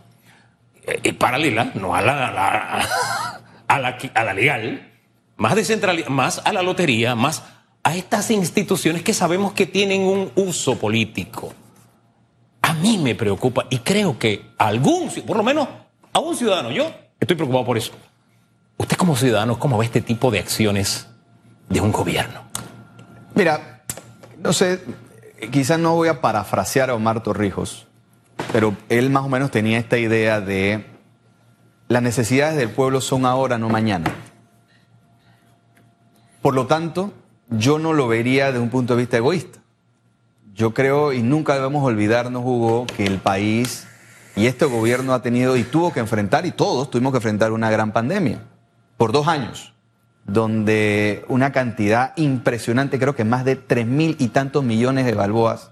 eh, 0.86 1.12
paralela, 1.12 1.72
no 1.74 1.96
a 1.96 2.02
la, 2.02 2.28
a 2.28 3.78
la, 3.78 3.98
a 4.14 4.24
la 4.24 4.32
legal, 4.32 4.92
más, 5.36 5.56
más 6.08 6.42
a 6.44 6.52
la 6.52 6.62
lotería, 6.62 7.14
más 7.14 7.42
a 7.86 7.94
estas 7.94 8.32
instituciones 8.32 9.04
que 9.04 9.14
sabemos 9.14 9.52
que 9.52 9.64
tienen 9.64 10.02
un 10.02 10.32
uso 10.34 10.76
político. 10.76 11.54
A 12.60 12.74
mí 12.74 12.98
me 12.98 13.14
preocupa 13.14 13.66
y 13.70 13.78
creo 13.78 14.18
que 14.18 14.50
algún, 14.58 15.08
por 15.24 15.36
lo 15.36 15.44
menos 15.44 15.68
a 16.12 16.18
un 16.18 16.36
ciudadano, 16.36 16.72
yo 16.72 16.90
estoy 17.20 17.36
preocupado 17.36 17.64
por 17.64 17.78
eso. 17.78 17.92
Usted 18.76 18.96
como 18.96 19.14
ciudadano, 19.14 19.60
¿cómo 19.60 19.78
ve 19.78 19.84
este 19.84 20.00
tipo 20.00 20.32
de 20.32 20.40
acciones 20.40 21.06
de 21.68 21.80
un 21.80 21.92
gobierno? 21.92 22.40
Mira, 23.36 23.84
no 24.42 24.52
sé, 24.52 24.80
quizás 25.52 25.78
no 25.78 25.94
voy 25.94 26.08
a 26.08 26.20
parafrasear 26.20 26.90
a 26.90 26.94
Omar 26.96 27.22
Torrijos, 27.22 27.86
pero 28.52 28.76
él 28.88 29.10
más 29.10 29.22
o 29.22 29.28
menos 29.28 29.52
tenía 29.52 29.78
esta 29.78 29.96
idea 29.96 30.40
de 30.40 30.86
las 31.86 32.02
necesidades 32.02 32.56
del 32.56 32.70
pueblo 32.70 33.00
son 33.00 33.24
ahora, 33.24 33.58
no 33.58 33.68
mañana. 33.68 34.12
Por 36.42 36.54
lo 36.56 36.66
tanto, 36.66 37.12
yo 37.50 37.78
no 37.78 37.92
lo 37.92 38.08
vería 38.08 38.52
de 38.52 38.58
un 38.58 38.70
punto 38.70 38.94
de 38.94 39.02
vista 39.02 39.16
egoísta. 39.16 39.60
Yo 40.54 40.72
creo, 40.74 41.12
y 41.12 41.22
nunca 41.22 41.54
debemos 41.54 41.84
olvidarnos, 41.84 42.42
Hugo, 42.44 42.86
que 42.96 43.04
el 43.04 43.18
país 43.18 43.86
y 44.36 44.46
este 44.46 44.64
gobierno 44.64 45.14
ha 45.14 45.22
tenido 45.22 45.56
y 45.56 45.62
tuvo 45.62 45.92
que 45.92 46.00
enfrentar, 46.00 46.46
y 46.46 46.50
todos 46.50 46.90
tuvimos 46.90 47.12
que 47.12 47.18
enfrentar 47.18 47.52
una 47.52 47.70
gran 47.70 47.92
pandemia, 47.92 48.42
por 48.96 49.12
dos 49.12 49.28
años, 49.28 49.74
donde 50.24 51.24
una 51.28 51.52
cantidad 51.52 52.12
impresionante, 52.16 52.98
creo 52.98 53.14
que 53.14 53.24
más 53.24 53.44
de 53.44 53.56
tres 53.56 53.86
mil 53.86 54.16
y 54.18 54.28
tantos 54.28 54.64
millones 54.64 55.06
de 55.06 55.14
balboas, 55.14 55.70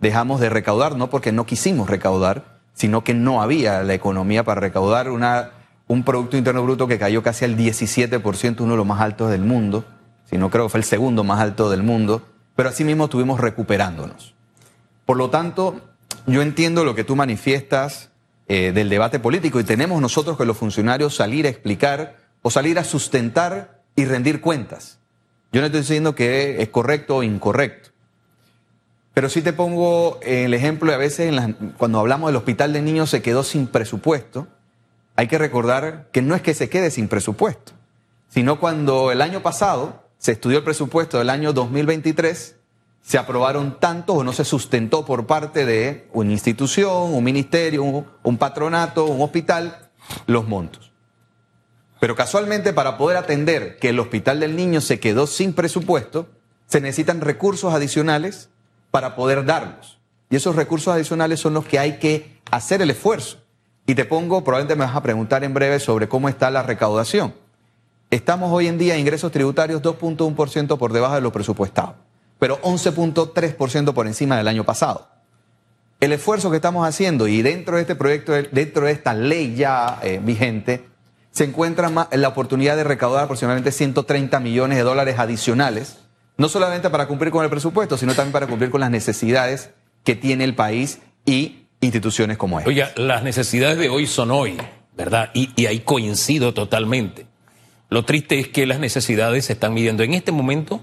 dejamos 0.00 0.40
de 0.40 0.50
recaudar, 0.50 0.96
no 0.96 1.10
porque 1.10 1.32
no 1.32 1.46
quisimos 1.46 1.88
recaudar, 1.88 2.60
sino 2.74 3.04
que 3.04 3.14
no 3.14 3.42
había 3.42 3.82
la 3.82 3.94
economía 3.94 4.44
para 4.44 4.60
recaudar 4.60 5.10
una, 5.10 5.50
un 5.86 6.02
Producto 6.02 6.36
Interno 6.36 6.62
Bruto 6.62 6.86
que 6.86 6.98
cayó 6.98 7.22
casi 7.22 7.44
al 7.44 7.56
17%, 7.56 8.60
uno 8.60 8.72
de 8.72 8.76
los 8.76 8.86
más 8.86 9.00
altos 9.00 9.30
del 9.30 9.42
mundo 9.42 9.84
no 10.38 10.50
creo 10.50 10.66
que 10.66 10.70
fue 10.70 10.80
el 10.80 10.84
segundo 10.84 11.24
más 11.24 11.40
alto 11.40 11.70
del 11.70 11.82
mundo, 11.82 12.22
pero 12.56 12.68
asimismo 12.68 13.04
estuvimos 13.04 13.40
recuperándonos. 13.40 14.34
Por 15.06 15.16
lo 15.16 15.30
tanto, 15.30 15.80
yo 16.26 16.42
entiendo 16.42 16.84
lo 16.84 16.94
que 16.94 17.04
tú 17.04 17.16
manifiestas 17.16 18.10
eh, 18.48 18.72
del 18.72 18.88
debate 18.88 19.18
político 19.18 19.60
y 19.60 19.64
tenemos 19.64 20.00
nosotros 20.00 20.36
que 20.36 20.44
los 20.44 20.56
funcionarios 20.56 21.16
salir 21.16 21.46
a 21.46 21.48
explicar 21.48 22.16
o 22.42 22.50
salir 22.50 22.78
a 22.78 22.84
sustentar 22.84 23.82
y 23.96 24.04
rendir 24.04 24.40
cuentas. 24.40 24.98
Yo 25.52 25.60
no 25.60 25.66
estoy 25.66 25.82
diciendo 25.82 26.14
que 26.14 26.62
es 26.62 26.68
correcto 26.68 27.16
o 27.16 27.22
incorrecto. 27.22 27.90
Pero 29.14 29.28
sí 29.28 29.42
te 29.42 29.52
pongo 29.52 30.18
el 30.22 30.54
ejemplo 30.54 30.90
de 30.90 30.94
a 30.94 30.98
veces 30.98 31.34
cuando 31.76 32.00
hablamos 32.00 32.28
del 32.28 32.36
hospital 32.36 32.72
de 32.72 32.80
niños 32.80 33.10
se 33.10 33.20
quedó 33.20 33.42
sin 33.42 33.66
presupuesto. 33.66 34.48
Hay 35.16 35.28
que 35.28 35.36
recordar 35.36 36.08
que 36.12 36.22
no 36.22 36.34
es 36.34 36.40
que 36.40 36.54
se 36.54 36.70
quede 36.70 36.90
sin 36.90 37.08
presupuesto, 37.08 37.72
sino 38.30 38.58
cuando 38.58 39.12
el 39.12 39.20
año 39.20 39.42
pasado 39.42 40.04
se 40.22 40.30
estudió 40.30 40.58
el 40.58 40.64
presupuesto 40.64 41.18
del 41.18 41.30
año 41.30 41.52
2023, 41.52 42.54
se 43.02 43.18
aprobaron 43.18 43.80
tantos 43.80 44.18
o 44.18 44.22
no 44.22 44.32
se 44.32 44.44
sustentó 44.44 45.04
por 45.04 45.26
parte 45.26 45.66
de 45.66 46.06
una 46.12 46.30
institución, 46.30 47.12
un 47.12 47.24
ministerio, 47.24 47.82
un, 48.22 48.38
patronato, 48.38 49.04
un 49.06 49.20
hospital, 49.20 49.90
los 50.28 50.46
montos. 50.46 50.92
Pero 51.98 52.14
casualmente 52.14 52.72
para 52.72 52.98
poder 52.98 53.16
atender 53.16 53.80
que 53.80 53.88
el 53.88 53.98
hospital 53.98 54.38
del 54.38 54.54
niño 54.54 54.80
se 54.80 55.00
quedó 55.00 55.26
sin 55.26 55.54
presupuesto, 55.54 56.28
se 56.68 56.80
necesitan 56.80 57.20
recursos 57.20 57.74
adicionales 57.74 58.48
para 58.92 59.16
poder 59.16 59.44
darlos. 59.44 59.98
Y 60.30 60.36
esos 60.36 60.54
recursos 60.54 60.94
adicionales 60.94 61.40
son 61.40 61.52
los 61.52 61.64
que 61.64 61.80
hay 61.80 61.98
que 61.98 62.40
hacer 62.52 62.80
el 62.80 62.90
esfuerzo. 62.90 63.38
Y 63.88 63.96
te 63.96 64.04
pongo, 64.04 64.44
probablemente 64.44 64.76
me 64.76 64.84
vas 64.84 64.94
a 64.94 65.02
preguntar 65.02 65.42
en 65.42 65.52
breve 65.52 65.80
sobre 65.80 66.08
cómo 66.08 66.28
está 66.28 66.48
la 66.52 66.62
recaudación. 66.62 67.41
Estamos 68.12 68.52
hoy 68.52 68.66
en 68.66 68.76
día 68.76 68.98
ingresos 68.98 69.32
tributarios 69.32 69.80
2.1% 69.80 70.76
por 70.76 70.92
debajo 70.92 71.14
de 71.14 71.22
lo 71.22 71.32
presupuestado, 71.32 71.94
pero 72.38 72.60
11.3% 72.60 73.94
por 73.94 74.06
encima 74.06 74.36
del 74.36 74.48
año 74.48 74.64
pasado. 74.64 75.08
El 75.98 76.12
esfuerzo 76.12 76.50
que 76.50 76.56
estamos 76.56 76.86
haciendo 76.86 77.26
y 77.26 77.40
dentro 77.40 77.76
de 77.76 77.80
este 77.80 77.94
proyecto, 77.94 78.34
dentro 78.34 78.84
de 78.84 78.92
esta 78.92 79.14
ley 79.14 79.54
ya 79.54 79.98
eh, 80.02 80.20
vigente, 80.22 80.84
se 81.30 81.44
encuentra 81.44 81.90
la 82.12 82.28
oportunidad 82.28 82.76
de 82.76 82.84
recaudar 82.84 83.24
aproximadamente 83.24 83.72
130 83.72 84.40
millones 84.40 84.76
de 84.76 84.84
dólares 84.84 85.18
adicionales, 85.18 85.96
no 86.36 86.50
solamente 86.50 86.90
para 86.90 87.08
cumplir 87.08 87.32
con 87.32 87.44
el 87.44 87.48
presupuesto, 87.48 87.96
sino 87.96 88.14
también 88.14 88.32
para 88.32 88.46
cumplir 88.46 88.68
con 88.68 88.82
las 88.82 88.90
necesidades 88.90 89.70
que 90.04 90.16
tiene 90.16 90.44
el 90.44 90.54
país 90.54 90.98
y 91.24 91.64
instituciones 91.80 92.36
como 92.36 92.58
esta. 92.58 92.68
Oiga, 92.68 92.92
las 92.94 93.22
necesidades 93.22 93.78
de 93.78 93.88
hoy 93.88 94.06
son 94.06 94.32
hoy, 94.32 94.58
¿verdad? 94.94 95.30
Y 95.32 95.64
ahí 95.64 95.80
coincido 95.80 96.52
totalmente. 96.52 97.31
Lo 97.92 98.06
triste 98.06 98.38
es 98.38 98.48
que 98.48 98.64
las 98.64 98.78
necesidades 98.78 99.44
se 99.44 99.52
están 99.52 99.74
midiendo 99.74 100.02
en 100.02 100.14
este 100.14 100.32
momento 100.32 100.80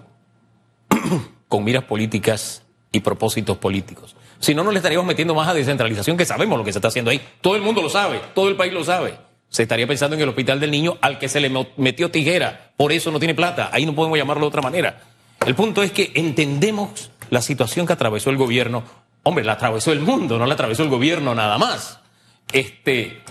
con 1.47 1.63
miras 1.63 1.85
políticas 1.85 2.61
y 2.91 2.99
propósitos 2.99 3.57
políticos. 3.57 4.15
Si 4.37 4.53
no, 4.53 4.63
nos 4.63 4.73
le 4.73 4.77
estaríamos 4.77 5.07
metiendo 5.07 5.33
más 5.33 5.47
a 5.47 5.55
descentralización, 5.55 6.17
que 6.17 6.25
sabemos 6.25 6.59
lo 6.59 6.63
que 6.63 6.71
se 6.71 6.77
está 6.77 6.89
haciendo 6.89 7.09
ahí. 7.09 7.19
Todo 7.41 7.55
el 7.55 7.63
mundo 7.63 7.81
lo 7.81 7.89
sabe, 7.89 8.21
todo 8.35 8.47
el 8.47 8.55
país 8.55 8.71
lo 8.73 8.83
sabe. 8.83 9.15
Se 9.49 9.63
estaría 9.63 9.87
pensando 9.87 10.15
en 10.15 10.21
el 10.21 10.29
hospital 10.29 10.59
del 10.59 10.69
niño 10.69 10.99
al 11.01 11.17
que 11.17 11.29
se 11.29 11.39
le 11.39 11.51
metió 11.77 12.11
tijera, 12.11 12.73
por 12.77 12.91
eso 12.91 13.09
no 13.09 13.17
tiene 13.17 13.33
plata. 13.33 13.71
Ahí 13.73 13.87
no 13.87 13.95
podemos 13.95 14.15
llamarlo 14.15 14.41
de 14.41 14.49
otra 14.49 14.61
manera. 14.61 15.01
El 15.43 15.55
punto 15.55 15.81
es 15.81 15.91
que 15.91 16.11
entendemos 16.13 17.09
la 17.31 17.41
situación 17.41 17.87
que 17.87 17.93
atravesó 17.93 18.29
el 18.29 18.37
gobierno. 18.37 18.83
Hombre, 19.23 19.43
la 19.43 19.53
atravesó 19.53 19.91
el 19.91 20.01
mundo, 20.01 20.37
no 20.37 20.45
la 20.45 20.53
atravesó 20.53 20.83
el 20.83 20.89
gobierno 20.89 21.33
nada 21.33 21.57
más. 21.57 22.01
Este, 22.53 23.23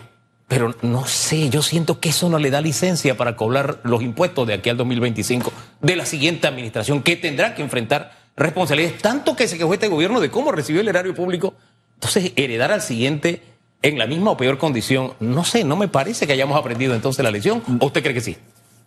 pero 0.48 0.74
no 0.80 1.06
sé, 1.06 1.50
yo 1.50 1.62
siento 1.62 2.00
que 2.00 2.08
eso 2.08 2.30
no 2.30 2.38
le 2.38 2.50
da 2.50 2.62
licencia 2.62 3.18
para 3.18 3.36
cobrar 3.36 3.80
los 3.84 4.02
impuestos 4.02 4.46
de 4.46 4.54
aquí 4.54 4.70
al 4.70 4.78
2025 4.78 5.52
de 5.82 5.94
la 5.94 6.06
siguiente 6.06 6.46
administración, 6.46 7.02
que 7.02 7.16
tendrá 7.16 7.54
que 7.54 7.62
enfrentar 7.62 8.12
responsabilidades, 8.34 9.02
tanto 9.02 9.36
que 9.36 9.46
se 9.46 9.58
quejó 9.58 9.74
este 9.74 9.88
gobierno 9.88 10.20
de 10.20 10.30
cómo 10.30 10.50
recibió 10.50 10.80
el 10.80 10.88
erario 10.88 11.14
público. 11.14 11.54
Entonces, 11.94 12.32
heredar 12.36 12.72
al 12.72 12.80
siguiente 12.80 13.42
en 13.82 13.98
la 13.98 14.06
misma 14.06 14.30
o 14.30 14.36
peor 14.36 14.56
condición, 14.56 15.12
no 15.20 15.44
sé, 15.44 15.64
no 15.64 15.76
me 15.76 15.88
parece 15.88 16.26
que 16.26 16.32
hayamos 16.32 16.58
aprendido 16.58 16.94
entonces 16.94 17.22
la 17.22 17.30
lección, 17.30 17.62
¿o 17.80 17.86
usted 17.86 18.02
cree 18.02 18.14
que 18.14 18.20
sí? 18.22 18.38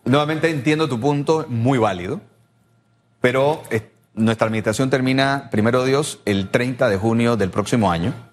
Nuevamente 0.04 0.50
entiendo 0.50 0.88
tu 0.88 0.98
punto, 0.98 1.46
muy 1.48 1.78
válido, 1.78 2.20
pero 3.20 3.62
nuestra 4.14 4.46
administración 4.46 4.90
termina, 4.90 5.48
primero 5.52 5.84
Dios, 5.84 6.18
el 6.24 6.48
30 6.50 6.88
de 6.88 6.96
junio 6.96 7.36
del 7.36 7.50
próximo 7.50 7.92
año. 7.92 8.31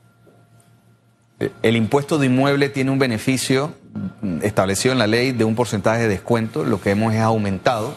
El 1.61 1.75
impuesto 1.77 2.17
de 2.17 2.25
inmueble 2.25 2.67
tiene 2.69 2.91
un 2.91 2.99
beneficio 2.99 3.73
establecido 4.41 4.91
en 4.91 4.99
la 4.99 5.07
ley 5.07 5.31
de 5.31 5.45
un 5.45 5.55
porcentaje 5.55 6.01
de 6.01 6.07
descuento, 6.09 6.63
lo 6.65 6.81
que 6.81 6.91
hemos 6.91 7.13
es 7.13 7.21
aumentado 7.21 7.95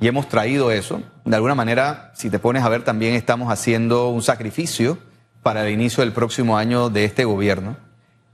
y 0.00 0.08
hemos 0.08 0.28
traído 0.28 0.70
eso. 0.70 1.02
De 1.26 1.36
alguna 1.36 1.54
manera, 1.54 2.10
si 2.14 2.30
te 2.30 2.38
pones 2.38 2.62
a 2.62 2.68
ver, 2.70 2.82
también 2.82 3.14
estamos 3.14 3.52
haciendo 3.52 4.08
un 4.08 4.22
sacrificio 4.22 4.98
para 5.42 5.66
el 5.66 5.72
inicio 5.74 6.02
del 6.02 6.12
próximo 6.12 6.56
año 6.56 6.88
de 6.88 7.04
este 7.04 7.24
gobierno. 7.24 7.76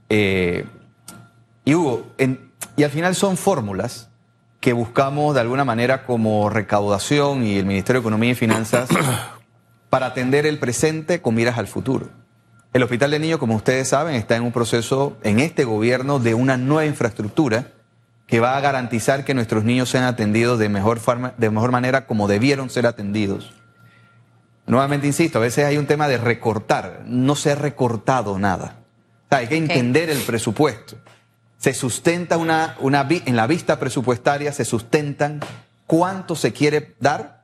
Eh, 0.09 0.65
y 1.65 1.75
Hugo, 1.75 2.07
en- 2.17 2.49
y 2.77 2.83
al 2.83 2.91
final 2.91 3.15
son 3.15 3.35
fórmulas 3.35 4.09
que 4.61 4.71
buscamos 4.71 5.35
de 5.35 5.41
alguna 5.41 5.65
manera 5.65 6.05
como 6.05 6.49
recaudación 6.49 7.45
y 7.45 7.57
el 7.57 7.65
Ministerio 7.65 7.99
de 8.01 8.03
Economía 8.05 8.31
y 8.31 8.35
Finanzas 8.35 8.87
para 9.89 10.05
atender 10.07 10.45
el 10.45 10.57
presente 10.57 11.21
con 11.21 11.35
miras 11.35 11.57
al 11.57 11.67
futuro. 11.67 12.09
El 12.77 12.83
Hospital 12.83 13.09
de 13.09 13.17
Niños, 13.17 13.39
como 13.39 13.55
ustedes 13.55 13.87
saben, 13.87 14.13
está 14.13 14.35
en 14.35 14.43
un 14.43 14.51
proceso 14.51 15.17
en 15.23 15.39
este 15.39 15.63
gobierno 15.63 16.19
de 16.19 16.35
una 16.35 16.57
nueva 16.57 16.85
infraestructura 16.85 17.71
que 18.27 18.39
va 18.39 18.55
a 18.55 18.61
garantizar 18.61 19.25
que 19.25 19.33
nuestros 19.33 19.63
niños 19.63 19.89
sean 19.89 20.03
atendidos 20.03 20.59
de 20.59 20.69
mejor, 20.69 20.99
forma, 20.99 21.33
de 21.39 21.49
mejor 21.49 21.71
manera 21.71 22.05
como 22.05 22.27
debieron 22.27 22.69
ser 22.69 22.85
atendidos. 22.85 23.51
Nuevamente 24.67 25.07
insisto, 25.07 25.39
a 25.39 25.41
veces 25.41 25.65
hay 25.65 25.79
un 25.79 25.87
tema 25.87 26.07
de 26.07 26.19
recortar. 26.19 27.01
No 27.07 27.35
se 27.35 27.53
ha 27.53 27.55
recortado 27.55 28.37
nada. 28.37 28.75
O 29.25 29.29
sea, 29.29 29.39
hay 29.39 29.47
que 29.47 29.57
entender 29.57 30.11
el 30.11 30.19
presupuesto. 30.19 30.97
Se 31.57 31.73
sustenta 31.73 32.37
una, 32.37 32.75
en 32.79 33.35
la 33.35 33.47
vista 33.47 33.79
presupuestaria, 33.79 34.51
se 34.51 34.65
sustentan 34.65 35.39
cuánto 35.87 36.35
se 36.35 36.53
quiere 36.53 36.95
dar 36.99 37.43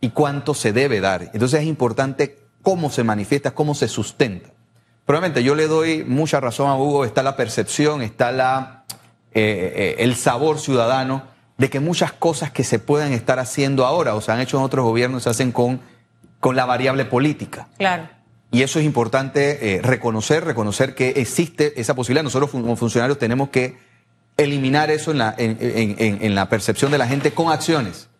y 0.00 0.10
cuánto 0.10 0.54
se 0.54 0.72
debe 0.72 1.00
dar. 1.00 1.30
Entonces 1.32 1.62
es 1.62 1.66
importante 1.66 2.38
cómo 2.62 2.90
se 2.90 3.02
manifiesta, 3.02 3.56
cómo 3.56 3.74
se 3.74 3.88
sustenta. 3.88 4.50
Probablemente 5.08 5.42
yo 5.42 5.54
le 5.54 5.68
doy 5.68 6.04
mucha 6.04 6.38
razón 6.38 6.68
a 6.68 6.76
Hugo, 6.76 7.06
está 7.06 7.22
la 7.22 7.34
percepción, 7.34 8.02
está 8.02 8.30
la, 8.30 8.84
eh, 9.32 9.72
eh, 9.74 9.96
el 10.00 10.14
sabor 10.16 10.58
ciudadano 10.58 11.22
de 11.56 11.70
que 11.70 11.80
muchas 11.80 12.12
cosas 12.12 12.50
que 12.50 12.62
se 12.62 12.78
pueden 12.78 13.14
estar 13.14 13.38
haciendo 13.38 13.86
ahora 13.86 14.14
o 14.14 14.20
se 14.20 14.32
han 14.32 14.40
hecho 14.40 14.58
en 14.58 14.64
otros 14.64 14.84
gobiernos 14.84 15.22
se 15.22 15.30
hacen 15.30 15.50
con, 15.50 15.80
con 16.40 16.56
la 16.56 16.66
variable 16.66 17.06
política. 17.06 17.68
Claro. 17.78 18.06
Y 18.50 18.60
eso 18.60 18.80
es 18.80 18.84
importante 18.84 19.76
eh, 19.76 19.80
reconocer, 19.80 20.44
reconocer 20.44 20.94
que 20.94 21.08
existe 21.16 21.80
esa 21.80 21.94
posibilidad. 21.94 22.22
Nosotros 22.22 22.50
como 22.50 22.76
funcionarios 22.76 23.18
tenemos 23.18 23.48
que 23.48 23.78
eliminar 24.36 24.90
eso 24.90 25.10
en 25.10 25.16
la, 25.18 25.34
en, 25.38 25.56
en- 25.58 25.96
en- 25.98 26.18
en 26.22 26.34
la 26.34 26.50
percepción 26.50 26.92
de 26.92 26.98
la 26.98 27.06
gente 27.08 27.30
con 27.32 27.50
acciones, 27.50 28.10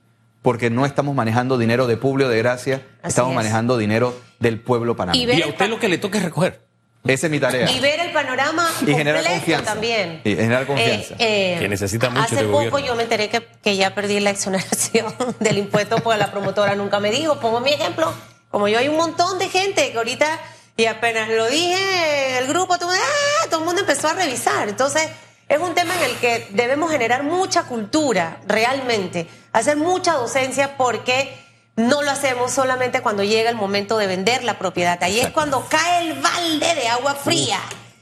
porque 0.41 0.71
no 0.71 0.87
estamos 0.87 1.15
manejando 1.15 1.59
dinero 1.59 1.87
de 1.87 1.99
Publio 1.99 2.31
de 2.31 2.39
Gracia, 2.39 2.77
Así 3.03 3.09
estamos 3.11 3.33
es. 3.33 3.37
manejando 3.37 3.77
dinero 3.77 4.19
del 4.41 4.59
pueblo 4.59 4.97
panameño. 4.97 5.35
Y 5.35 5.37
Y 5.39 5.43
a 5.43 5.49
usted 5.49 5.69
lo 5.69 5.79
que 5.79 5.91
le 5.91 5.99
toca 5.99 6.17
es 6.17 6.25
recoger. 6.25 6.67
Esa 7.05 7.27
es 7.27 7.31
mi 7.31 7.41
tarea. 7.41 7.71
Y 7.71 7.81
ver 7.81 8.01
el 8.01 8.13
panorama 8.13 8.71
Y 8.87 8.93
generar 8.93 9.25
confianza. 9.25 9.73
también. 9.73 10.21
Y 10.25 10.35
generar 10.37 10.67
confianza. 10.67 11.17
Que 11.17 11.67
necesita 11.69 12.11
mucho 12.11 12.23
Hace 12.23 12.35
este 12.35 12.47
poco 12.47 12.59
gobierno. 12.71 12.81
yo 12.81 12.95
me 12.97 13.05
enteré 13.05 13.29
que, 13.31 13.47
que 13.63 13.77
ya 13.77 13.95
perdí 13.95 14.21
la 14.21 14.31
exoneración 14.31 15.15
del 15.41 15.59
impuesto 15.59 15.97
porque 15.99 16.19
la 16.19 16.31
promotora 16.31 16.75
nunca 16.75 17.01
me 17.01 17.11
dijo. 17.11 17.39
Pongo 17.41 17.61
mi 17.61 17.73
ejemplo. 17.73 18.13
Como 18.51 18.69
yo 18.69 18.79
hay 18.79 18.89
un 18.89 18.97
montón 18.97 19.39
de 19.39 19.49
gente 19.49 19.91
que 19.93 19.97
ahorita, 19.99 20.27
y 20.77 20.87
apenas 20.87 21.29
lo 21.29 21.47
dije 21.49 22.39
el 22.39 22.47
grupo, 22.47 22.79
todo, 22.79 22.91
¡ah! 22.91 23.47
todo 23.49 23.61
el 23.61 23.67
mundo 23.67 23.83
empezó 23.83 24.09
a 24.09 24.15
revisar. 24.15 24.69
Entonces, 24.69 25.09
es 25.49 25.59
un 25.59 25.75
tema 25.75 25.95
en 25.97 26.11
el 26.11 26.17
que 26.17 26.49
debemos 26.51 26.91
generar 26.91 27.23
mucha 27.23 27.63
cultura, 27.65 28.39
realmente. 28.47 29.29
Hacer 29.53 29.77
mucha 29.77 30.13
docencia 30.15 30.77
porque 30.77 31.33
no 31.79 32.03
lo 32.03 32.11
hacemos 32.11 32.51
solamente 32.51 33.03
cuando 33.03 33.23
llega 33.23 33.49
el 33.49 33.57
momento 33.57 33.99
de 33.99 34.09
vender 34.09 34.43
la 34.43 34.59
propiedad. 34.59 35.01
Ahí 35.01 35.21
es 35.21 35.31
cuando 35.31 35.65
cae 35.69 36.09
el 36.09 36.21
balde 36.21 36.75
de 36.75 36.89
agua 36.89 37.15
fría. 37.15 37.61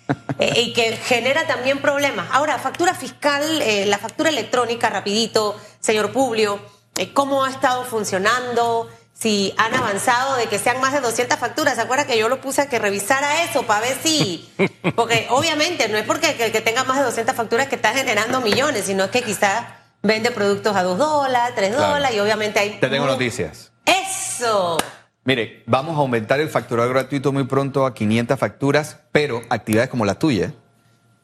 Eh, 0.39 0.61
y 0.61 0.73
que 0.75 0.99
genera 0.99 1.47
también 1.47 1.81
problemas. 1.81 2.29
Ahora, 2.31 2.59
factura 2.59 2.93
fiscal, 2.93 3.43
eh, 3.63 3.87
la 3.87 3.97
factura 3.97 4.29
electrónica, 4.29 4.91
rapidito, 4.91 5.59
señor 5.81 6.13
Publio, 6.13 6.61
eh, 6.99 7.15
¿cómo 7.15 7.43
ha 7.43 7.51
estado 7.51 7.85
funcionando? 7.87 8.91
Si 9.15 9.55
han 9.57 9.75
avanzado 9.75 10.37
de 10.37 10.47
que 10.47 10.59
sean 10.59 10.79
más 10.79 10.93
de 10.93 11.01
200 11.01 11.39
facturas. 11.39 11.77
¿Se 11.77 11.81
acuerda 11.81 12.07
que 12.07 12.19
yo 12.19 12.29
lo 12.29 12.43
puse 12.43 12.61
a 12.61 12.69
que 12.69 12.79
revisara 12.79 13.45
eso 13.45 13.63
para 13.63 13.81
ver 13.81 13.97
si... 14.03 14.47
Porque 14.95 15.27
obviamente 15.31 15.89
no 15.89 15.97
es 15.97 16.05
porque 16.05 16.37
el 16.39 16.53
que 16.53 16.61
tenga 16.61 16.85
más 16.85 16.99
de 16.99 17.05
200 17.05 17.35
facturas 17.35 17.69
que 17.69 17.77
está 17.77 17.95
generando 17.95 18.43
millones, 18.43 18.85
sino 18.85 19.05
es 19.05 19.11
que 19.11 19.23
quizás 19.23 19.65
vende 20.03 20.31
productos 20.31 20.75
a 20.77 20.83
2 20.83 20.99
dólares, 20.99 21.55
3 21.57 21.75
Claro. 21.75 21.95
dólares 21.95 22.17
y 22.17 22.21
obviamente 22.21 22.59
hay... 22.59 22.79
Te 22.81 22.89
tengo 22.89 23.07
noticias. 23.07 23.73
¡Eso! 23.85 24.77
Mire, 25.25 25.65
vamos 25.67 25.97
a 25.97 26.01
aumentar 26.01 26.39
el 26.41 26.49
facturado 26.49 26.89
gratuito 26.91 27.33
muy 27.33 27.45
pronto 27.45 27.85
a 27.85 27.95
500 27.95 28.39
facturas, 28.39 29.01
pero 29.11 29.43
actividades 29.51 29.91
como 29.91 30.05
la 30.05 30.15
tuya 30.15 30.53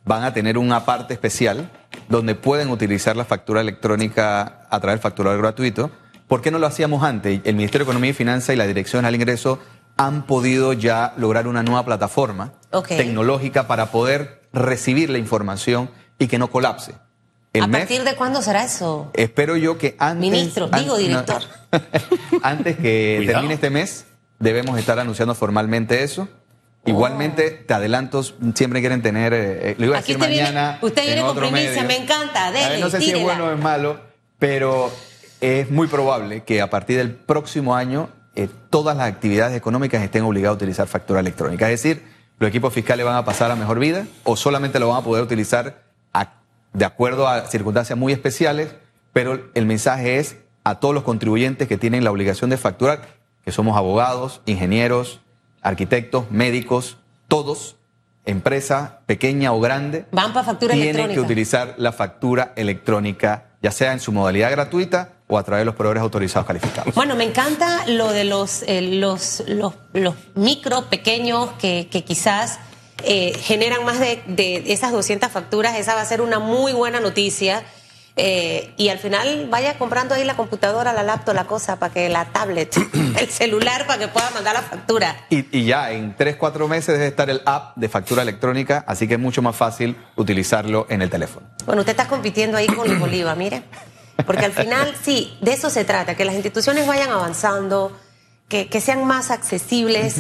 van 0.05 0.25
a 0.25 0.33
tener 0.35 0.59
una 0.59 0.85
parte 0.85 1.15
especial 1.15 1.71
donde 2.09 2.35
pueden 2.35 2.71
utilizar 2.71 3.17
la 3.17 3.25
factura 3.25 3.61
electrónica 3.61 4.67
a 4.69 4.81
través 4.81 4.97
del 4.97 5.03
facturado 5.03 5.39
gratuito. 5.39 5.91
¿Por 6.27 6.41
qué 6.43 6.51
no 6.51 6.59
lo 6.59 6.67
hacíamos 6.67 7.05
antes? 7.05 7.41
El 7.45 7.55
Ministerio 7.55 7.85
de 7.85 7.91
Economía 7.91 8.11
y 8.11 8.15
Finanzas 8.15 8.55
y 8.55 8.57
la 8.59 8.67
Dirección 8.67 9.05
al 9.05 9.15
Ingreso 9.15 9.61
han 9.97 10.27
podido 10.27 10.73
ya 10.73 11.13
lograr 11.17 11.47
una 11.47 11.63
nueva 11.63 11.85
plataforma 11.85 12.53
tecnológica 12.89 13.69
para 13.69 13.87
poder 13.93 14.43
recibir 14.53 15.11
la 15.11 15.19
información 15.19 15.91
y 16.19 16.27
que 16.27 16.39
no 16.39 16.51
colapse. 16.51 16.95
El 17.53 17.65
¿A 17.65 17.69
partir 17.69 18.03
de 18.05 18.15
cuándo 18.17 18.41
será 18.41 18.65
eso? 18.65 19.11
Espero 19.15 19.57
yo 19.57 19.77
que 19.77 19.95
antes. 19.99 20.21
Ministro, 20.31 20.69
digo 20.69 20.97
director. 20.97 21.43
antes 22.43 22.77
que 22.77 23.15
Cuidado. 23.19 23.35
termine 23.39 23.55
este 23.55 23.71
mes, 23.71 24.07
debemos 24.39 24.79
estar 24.79 24.99
anunciando 24.99 25.35
formalmente 25.35 26.03
eso. 26.03 26.29
Igualmente, 26.85 27.51
te 27.51 27.75
adelanto, 27.75 28.23
siempre 28.55 28.81
quieren 28.81 29.03
tener. 29.03 29.33
eh, 29.33 29.71
eh, 29.71 29.75
lo 29.79 29.87
iba 29.87 29.97
a 29.97 30.01
Aquí 30.01 30.15
decir 30.15 30.21
usted 30.23 30.31
viene- 30.33 30.51
mañana. 30.53 30.79
usted 30.83 31.03
viene 31.03 31.21
en 31.21 31.27
con 31.27 31.37
primicia, 31.37 31.83
medio. 31.83 31.85
me 31.89 31.97
encanta, 31.97 32.47
A 32.49 32.51
ver, 32.51 32.69
dele, 32.71 32.81
no 32.81 32.91
sé 32.91 33.01
si 33.01 33.11
es 33.13 33.23
bueno 33.23 33.45
o 33.47 33.53
es 33.53 33.59
malo, 33.61 34.01
pero 34.39 34.91
es 35.41 35.71
muy 35.71 35.87
probable 35.87 36.43
que 36.45 36.61
a 36.61 36.71
partir 36.71 36.97
del 36.99 37.13
próximo 37.15 37.77
año 37.77 38.09
eh, 38.35 38.49
todas 38.71 38.97
las 38.97 39.07
actividades 39.09 39.57
económicas 39.57 40.03
estén 40.03 40.23
obligadas 40.25 40.55
a 40.55 40.57
utilizar 40.57 40.89
factura 40.89 41.21
electrónica. 41.21 41.71
Es 41.71 41.83
decir, 41.83 42.03
los 42.41 42.49
equipos 42.49 42.73
fiscales 42.73 43.05
van 43.07 43.15
a 43.15 43.25
pasar 43.25 43.51
a 43.53 43.57
mejor 43.57 43.79
vida 43.79 44.07
o 44.25 44.37
solamente 44.37 44.81
lo 44.81 44.89
van 44.89 44.99
a 44.99 45.05
poder 45.05 45.23
utilizar 45.23 45.83
de 46.73 46.85
acuerdo 46.85 47.29
a 47.29 47.47
circunstancias 47.47 47.99
muy 47.99 48.13
especiales, 48.13 48.75
pero 49.13 49.51
el 49.55 49.67
mensaje 49.67 50.19
es 50.19 50.37
a 50.65 50.81
todos 50.81 50.95
los 50.95 51.05
contribuyentes 51.05 51.69
que 51.69 51.77
tienen 51.77 52.05
la 52.05 52.11
obligación 52.11 52.51
de 52.51 52.57
facturar, 52.57 53.03
que 53.45 53.53
somos 53.53 53.77
abogados, 53.77 54.41
ingenieros, 54.47 55.21
arquitectos, 55.61 56.31
médicos, 56.31 56.99
todos, 57.29 57.77
empresa 58.25 59.01
pequeña 59.07 59.53
o 59.53 59.61
grande, 59.61 60.07
Van 60.13 60.33
para 60.33 60.47
factura 60.47 60.75
tienen 60.75 60.91
electrónica. 60.91 61.15
que 61.15 61.21
utilizar 61.21 61.75
la 61.77 61.93
factura 61.93 62.53
electrónica, 62.57 63.47
ya 63.63 63.73
sea 63.73 63.93
en 63.93 64.01
su 64.01 64.13
modalidad 64.13 64.51
gratuita 64.53 65.15
o 65.27 65.39
a 65.39 65.43
través 65.43 65.63
de 65.63 65.65
los 65.67 65.75
proveedores 65.75 66.03
autorizados 66.03 66.47
calificados. 66.47 66.95
Bueno, 66.95 67.17
me 67.17 67.25
encanta 67.25 67.85
lo 67.89 68.13
de 68.13 68.25
los, 68.25 68.63
eh, 68.67 68.83
los, 68.83 69.43
los, 69.49 69.75
los 69.93 70.15
micro, 70.35 70.89
pequeños, 70.89 71.51
que, 71.59 71.89
que 71.91 72.05
quizás 72.05 72.61
eh, 73.05 73.33
generan 73.39 73.85
más 73.85 73.99
de, 73.99 74.23
de 74.27 74.63
esas 74.73 74.93
200 74.93 75.31
facturas. 75.31 75.77
Esa 75.77 75.95
va 75.95 76.01
a 76.01 76.07
ser 76.07 76.21
una 76.21 76.39
muy 76.39 76.73
buena 76.73 77.01
noticia. 77.01 77.65
Eh, 78.15 78.75
y 78.77 78.91
al 78.91 78.99
final 78.99 79.49
vaya 79.49 79.79
comprando 79.79 80.15
ahí 80.15 80.25
la 80.25 80.37
computadora, 80.37 80.93
la 80.93 81.03
laptop, 81.03 81.35
la 81.35 81.47
cosa, 81.47 81.79
para 81.79 81.95
que 81.95 82.09
la 82.11 82.27
tablet, 82.27 82.77
el 83.19 83.31
celular, 83.31 83.87
para 83.87 84.01
que 84.01 84.09
pueda 84.09 84.31
mandar 84.31 84.55
la 84.55 84.63
factura. 84.63 85.27
Y, 85.31 85.47
y 85.59 85.65
ya 85.65 85.91
en 85.91 86.15
3, 86.15 86.37
4 86.37 86.69
meses 86.69 86.95
debe 86.95 87.07
estar 87.07 87.31
el 87.31 87.41
app 87.47 87.77
de 87.77 87.89
factura 87.89 88.23
electrónica, 88.23 88.85
así 88.87 89.09
que 89.09 89.15
es 89.15 89.21
mucho 89.21 89.41
más 89.41 89.57
fácil 89.57 89.97
utilizarlo 90.17 90.87
en 90.91 91.01
el 91.01 91.09
teléfono. 91.09 91.47
Bueno, 91.65 91.81
usted 91.81 91.93
está 91.93 92.07
compitiendo 92.07 92.59
ahí 92.59 92.67
con 92.67 93.03
Oliva, 93.03 93.35
mire. 93.35 93.63
Porque 94.27 94.45
al 94.45 94.53
final, 94.53 94.95
sí, 95.03 95.37
de 95.41 95.55
eso 95.55 95.71
se 95.71 95.85
trata, 95.85 96.15
que 96.15 96.27
las 96.27 96.35
instituciones 96.35 96.87
vayan 96.87 97.11
avanzando, 97.11 97.99
que, 98.49 98.69
que 98.69 98.83
sean 98.83 99.07
más 99.07 99.31
accesibles, 99.31 100.17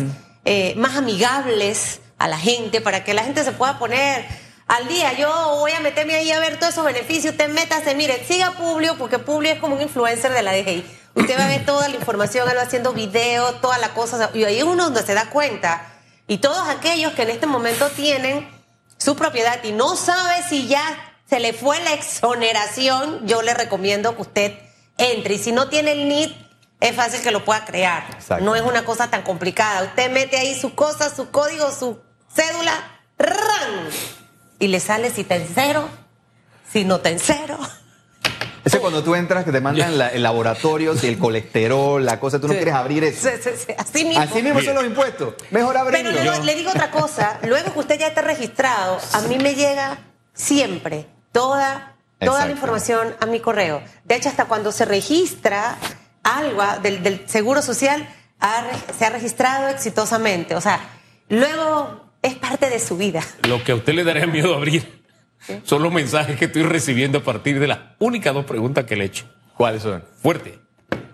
eh, 0.46 0.74
más 0.76 0.96
amigables 0.96 2.00
a 2.22 2.28
la 2.28 2.38
gente, 2.38 2.80
para 2.80 3.02
que 3.02 3.14
la 3.14 3.24
gente 3.24 3.42
se 3.42 3.50
pueda 3.50 3.80
poner 3.80 4.24
al 4.68 4.86
día. 4.86 5.12
Yo 5.14 5.28
voy 5.58 5.72
a 5.72 5.80
meterme 5.80 6.14
ahí 6.14 6.30
a 6.30 6.38
ver 6.38 6.56
todos 6.56 6.72
esos 6.72 6.84
beneficios. 6.84 7.32
Usted 7.32 7.48
métase, 7.48 7.96
mire, 7.96 8.24
siga 8.24 8.52
Publio, 8.52 8.96
porque 8.96 9.18
Publio 9.18 9.52
es 9.52 9.58
como 9.58 9.74
un 9.74 9.82
influencer 9.82 10.32
de 10.32 10.42
la 10.42 10.52
DGI. 10.52 10.84
Usted 11.14 11.36
va 11.36 11.44
a 11.44 11.48
ver 11.48 11.66
toda 11.66 11.88
la 11.88 11.96
información, 11.96 12.48
él 12.48 12.56
va 12.56 12.62
haciendo 12.62 12.92
videos, 12.92 13.60
todas 13.60 13.80
las 13.80 13.90
cosas, 13.90 14.30
y 14.34 14.44
ahí 14.44 14.58
es 14.58 14.64
uno 14.64 14.84
donde 14.84 15.02
se 15.02 15.14
da 15.14 15.30
cuenta. 15.30 15.84
Y 16.28 16.38
todos 16.38 16.68
aquellos 16.68 17.12
que 17.14 17.22
en 17.22 17.30
este 17.30 17.46
momento 17.46 17.88
tienen 17.90 18.48
su 18.98 19.16
propiedad 19.16 19.58
y 19.64 19.72
no 19.72 19.96
sabe 19.96 20.44
si 20.48 20.68
ya 20.68 20.80
se 21.28 21.40
le 21.40 21.52
fue 21.52 21.80
la 21.80 21.94
exoneración, 21.94 23.26
yo 23.26 23.42
le 23.42 23.52
recomiendo 23.52 24.14
que 24.14 24.22
usted 24.22 24.58
entre. 24.96 25.34
Y 25.34 25.38
si 25.38 25.50
no 25.50 25.68
tiene 25.68 25.92
el 25.92 26.08
NIT, 26.08 26.36
es 26.78 26.94
fácil 26.94 27.20
que 27.20 27.32
lo 27.32 27.44
pueda 27.44 27.64
crear. 27.64 28.06
Exacto. 28.12 28.44
No 28.44 28.54
es 28.54 28.62
una 28.62 28.84
cosa 28.84 29.10
tan 29.10 29.22
complicada. 29.22 29.82
Usted 29.82 30.10
mete 30.10 30.36
ahí 30.36 30.58
su 30.58 30.74
cosa, 30.74 31.14
su 31.14 31.30
código, 31.30 31.70
su 31.72 32.00
cédula, 32.34 32.72
¡ran! 33.18 33.88
Y 34.58 34.68
le 34.68 34.80
sale 34.80 35.10
si 35.10 35.22
está 35.22 35.36
en 35.36 35.48
cero, 35.52 35.88
si 36.72 36.84
no 36.84 36.96
está 36.96 37.10
en 37.10 37.18
cero. 37.18 37.58
Ese 38.64 38.78
cuando 38.78 39.02
tú 39.02 39.16
entras 39.16 39.44
que 39.44 39.50
te 39.50 39.60
mandan 39.60 40.00
el 40.12 40.22
laboratorio, 40.22 40.96
si 40.96 41.08
el 41.08 41.18
colesterol, 41.18 42.04
la 42.04 42.20
cosa, 42.20 42.40
tú 42.40 42.46
no 42.46 42.54
quieres 42.54 42.74
abrir 42.74 43.02
eso. 43.02 43.28
Sí, 43.28 43.36
sí, 43.42 43.50
sí, 43.66 43.74
Así 43.76 44.04
mismo. 44.04 44.20
Así 44.22 44.40
mismo 44.40 44.60
son 44.60 44.74
los 44.76 44.84
impuestos. 44.84 45.34
Mejor 45.50 45.74
Pero 45.90 46.10
abrirlo. 46.10 46.32
le, 46.32 46.44
le 46.44 46.54
digo 46.54 46.70
otra 46.70 46.92
cosa, 46.92 47.40
luego 47.42 47.72
que 47.72 47.78
usted 47.80 47.98
ya 47.98 48.06
está 48.06 48.22
registrado, 48.22 48.98
a 49.14 49.20
mí 49.22 49.38
me 49.38 49.56
llega 49.56 49.98
siempre 50.32 51.06
toda, 51.32 51.96
toda 52.20 52.44
la 52.44 52.52
información 52.52 53.16
a 53.20 53.26
mi 53.26 53.40
correo. 53.40 53.82
De 54.04 54.14
hecho, 54.14 54.28
hasta 54.28 54.44
cuando 54.44 54.70
se 54.70 54.84
registra 54.84 55.76
algo 56.22 56.62
del, 56.82 57.24
Seguro 57.26 57.62
Social, 57.62 58.08
se 58.96 59.04
ha 59.04 59.10
registrado 59.10 59.68
exitosamente. 59.68 60.54
O 60.54 60.60
sea, 60.60 60.80
luego 61.28 62.01
es 62.22 62.34
parte 62.36 62.70
de 62.70 62.78
su 62.78 62.96
vida. 62.96 63.22
Lo 63.48 63.62
que 63.64 63.72
a 63.72 63.74
usted 63.74 63.94
le 63.94 64.04
daría 64.04 64.26
miedo 64.26 64.54
abrir 64.54 65.02
son 65.64 65.82
los 65.82 65.92
mensajes 65.92 66.36
que 66.38 66.44
estoy 66.46 66.62
recibiendo 66.62 67.18
a 67.18 67.22
partir 67.22 67.58
de 67.58 67.66
las 67.66 67.78
únicas 67.98 68.32
dos 68.32 68.44
preguntas 68.44 68.84
que 68.84 68.94
le 68.96 69.04
he 69.04 69.06
hecho. 69.08 69.24
¿Cuáles 69.56 69.82
son? 69.82 70.02
Fuerte. 70.22 70.58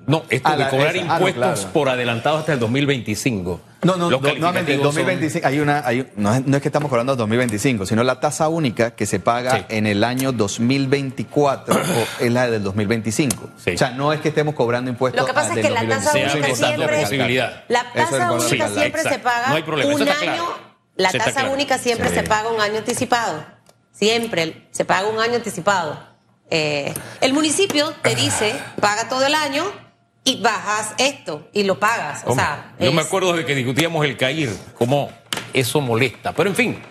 No, 0.07 0.25
esto 0.31 0.49
Ah, 0.49 0.53
de 0.53 0.59
la- 0.65 0.71
cobrar 0.71 0.97
esa. 0.97 1.05
Ah, 1.05 1.19
no, 1.21 1.29
impuestos 1.29 1.59
claro. 1.61 1.73
por 1.75 1.89
adelantado 1.91 2.39
hasta 2.39 2.55
el 2.55 2.59
2025. 2.59 3.61
No, 3.83 3.97
no, 3.97 4.11
no, 4.11 4.19
son- 4.21 4.41
2025, 4.41 5.47
hay 5.47 5.61
una, 5.61 5.87
hay, 5.87 6.11
no, 6.17 6.35
es, 6.35 6.47
no 6.47 6.57
es 6.57 6.63
que 6.63 6.69
estamos 6.69 6.91
hablando 6.91 7.13
de 7.15 7.19
2025, 7.19 7.85
sino 7.85 8.03
la 8.03 8.19
tasa 8.19 8.49
única 8.49 8.93
que 8.93 9.05
se 9.07 9.21
paga 9.21 9.57
Sí. 9.59 9.65
en 9.69 9.87
el 9.87 10.03
año 10.05 10.33
2024 10.33 11.75
o 11.75 11.79
es 12.25 12.33
la 12.33 12.49
del 12.51 12.63
2025. 12.63 13.51
Sí. 13.63 13.73
O 13.73 13.79
sea, 13.79 13.91
no 13.91 14.13
es 14.13 14.21
que 14.21 14.29
estemos 14.29 14.55
cobrando 14.55 14.91
impuestos 14.91 15.21
Lo 15.21 15.27
que 15.27 15.35
pasa 15.35 15.55
es 15.55 15.61
que 15.61 15.71
la 15.71 15.87
tasa 15.87 16.13
2025. 16.13 16.57
Se 16.57 16.65
ha 16.65 16.71
única 16.71 17.07
siempre. 17.07 17.37
la 17.69 17.93
tasa 17.93 18.33
única 18.33 18.69
siempre 18.69 19.03
se 19.03 19.19
paga 19.19 19.49
No 19.51 19.57
hay 19.57 19.63
problema, 19.63 19.95
un 19.95 20.03
año. 20.09 20.68
La 20.99 21.11
tasa 21.13 21.33
claro. 21.33 21.53
única 21.53 21.79
siempre 21.79 22.11
Sí. 22.11 22.17
se 22.17 22.23
paga 22.25 22.51
un 22.51 22.61
año 22.61 22.77
anticipado. 22.79 23.45
Siempre 23.93 24.67
se 24.71 24.85
paga 24.85 25.09
un 25.09 25.19
año 25.19 25.37
anticipado. 25.37 25.99
Eh, 26.51 26.93
el 27.21 27.33
municipio 27.33 27.95
te 28.03 28.15
dice, 28.15 28.55
paga 28.81 29.09
todo 29.09 29.25
el 29.27 29.35
año 29.35 29.65
y 30.25 30.41
bajas 30.43 30.93
esto 30.99 31.49
y 31.53 31.63
lo 31.65 31.79
pagas. 31.81 32.23
O 32.27 32.31
Hombre, 32.33 32.45
sea, 32.45 32.75
yo 32.81 32.93
me 32.93 33.03
acuerdo 33.03 33.33
de 33.33 33.45
que 33.47 33.55
discutíamos 33.55 34.05
el 34.05 34.17
CAIR, 34.17 34.51
cómo 34.75 35.11
eso 35.53 35.81
molesta. 35.81 36.33
Pero 36.33 36.51
en 36.51 36.57
fin, 36.57 36.83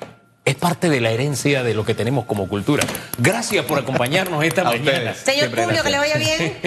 es 0.46 0.56
parte 0.56 0.90
de 0.90 1.02
la 1.02 1.12
herencia 1.12 1.64
de 1.64 1.74
lo 1.74 1.84
que 1.86 1.94
tenemos 1.94 2.26
como 2.26 2.48
cultura. 2.48 2.86
Gracias 3.18 3.66
por 3.66 3.78
acompañarnos 3.80 4.44
esta 4.44 4.62
A 4.64 4.66
mañana. 4.66 5.12
ustedes. 5.12 5.18
Señor 5.18 5.50
Tulio, 5.50 5.84
que 5.84 5.90
le 5.90 5.98
vaya 5.98 6.18
bien. 6.18 6.58